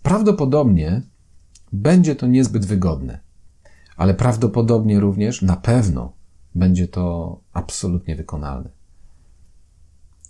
[0.02, 1.02] prawdopodobnie
[1.72, 3.20] będzie to niezbyt wygodne,
[3.96, 6.23] ale prawdopodobnie również na pewno
[6.54, 8.70] będzie to absolutnie wykonalne.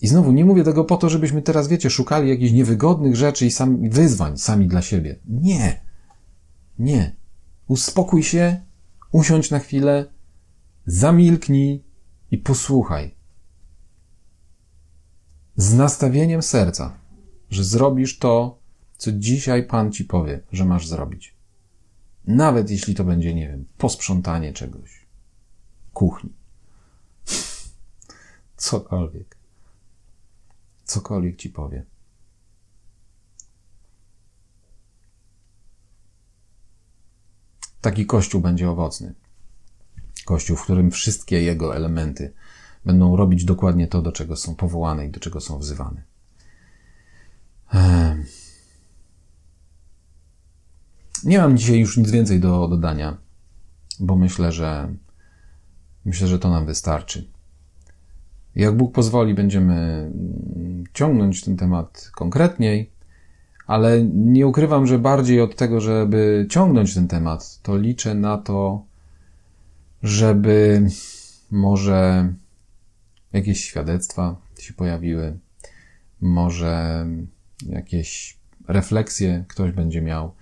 [0.01, 3.51] I znowu nie mówię tego po to, żebyśmy teraz, wiecie, szukali jakichś niewygodnych rzeczy i
[3.51, 5.19] sam, wyzwań sami dla siebie.
[5.29, 5.81] Nie.
[6.79, 7.17] Nie.
[7.69, 8.61] Uspokój się,
[9.13, 10.07] usiądź na chwilę,
[10.87, 11.85] zamilknij
[12.31, 13.15] i posłuchaj
[15.57, 16.99] z nastawieniem serca,
[17.51, 18.59] że zrobisz to,
[18.97, 21.35] co dzisiaj Pan ci powie, że masz zrobić.
[22.27, 25.04] Nawet jeśli to będzie, nie wiem, posprzątanie czegoś,
[25.95, 26.33] kuchni.
[28.57, 29.37] Cokolwiek.
[30.85, 31.85] Cokolwiek ci powie.
[37.81, 39.15] Taki kościół będzie owocny.
[40.25, 42.33] Kościół, w którym wszystkie jego elementy
[42.85, 46.03] będą robić dokładnie to, do czego są powołane i do czego są wzywane.
[51.25, 53.17] Nie mam dzisiaj już nic więcej do dodania,
[54.01, 54.95] bo myślę, że
[56.05, 57.29] myślę, że to nam wystarczy.
[58.57, 60.11] Jak Bóg pozwoli, będziemy
[60.93, 62.91] ciągnąć ten temat konkretniej,
[63.67, 68.85] ale nie ukrywam, że bardziej od tego, żeby ciągnąć ten temat, to liczę na to,
[70.03, 70.87] żeby
[71.51, 72.33] może
[73.33, 75.39] jakieś świadectwa się pojawiły,
[76.21, 77.07] może
[77.67, 78.39] jakieś
[78.69, 80.33] refleksje ktoś będzie miał.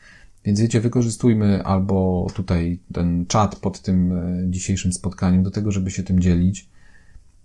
[0.44, 5.90] Więc wiecie, wykorzystujmy albo tutaj ten czat pod tym e, dzisiejszym spotkaniem do tego, żeby
[5.90, 6.68] się tym dzielić,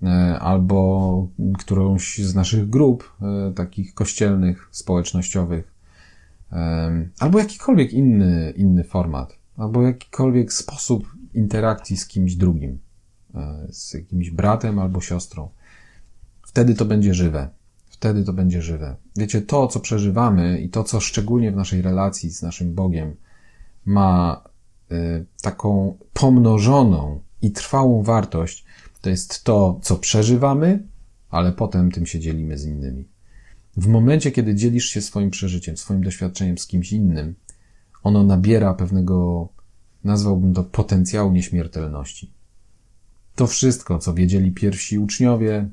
[0.03, 1.27] e, albo
[1.57, 5.77] którąś z naszych grup, e, takich kościelnych, społecznościowych,
[7.19, 12.79] albo jakikolwiek inny, inny format, albo jakikolwiek sposób interakcji z kimś drugim.
[13.69, 15.49] Z jakimś bratem albo siostrą.
[16.41, 17.49] Wtedy to będzie żywe.
[17.89, 18.95] Wtedy to będzie żywe.
[19.17, 23.15] Wiecie, to, co przeżywamy i to, co szczególnie w naszej relacji z naszym Bogiem
[23.85, 24.43] ma
[24.91, 28.65] y, taką pomnożoną i trwałą wartość,
[29.01, 30.83] to jest to, co przeżywamy,
[31.29, 33.07] ale potem tym się dzielimy z innymi.
[33.77, 37.35] W momencie, kiedy dzielisz się swoim przeżyciem, swoim doświadczeniem z kimś innym,
[38.03, 39.47] ono nabiera pewnego,
[40.03, 42.31] nazwałbym to, potencjału nieśmiertelności.
[43.35, 45.69] To wszystko, co wiedzieli pierwsi uczniowie,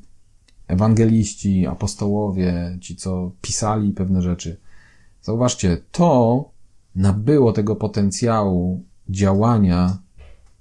[0.68, 4.56] ewangeliści, apostołowie, ci, co pisali pewne rzeczy.
[5.22, 6.44] Zauważcie, to
[6.96, 9.98] nabyło tego potencjału działania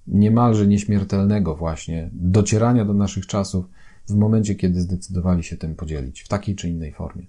[0.08, 3.66] niemalże nieśmiertelnego właśnie, docierania do naszych czasów
[4.08, 7.26] w momencie, kiedy zdecydowali się tym podzielić, w takiej czy innej formie.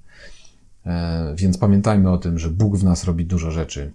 [0.87, 3.93] E, więc pamiętajmy o tym, że Bóg w nas robi dużo rzeczy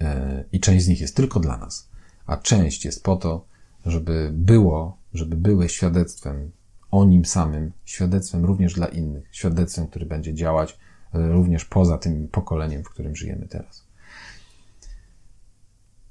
[0.00, 1.88] e, i część z nich jest tylko dla nas,
[2.26, 3.44] a część jest po to,
[3.86, 6.50] żeby było, żeby były świadectwem
[6.92, 10.78] o nim samym, świadectwem również dla innych, świadectwem, który będzie działać
[11.14, 13.84] e, również poza tym pokoleniem, w którym żyjemy teraz.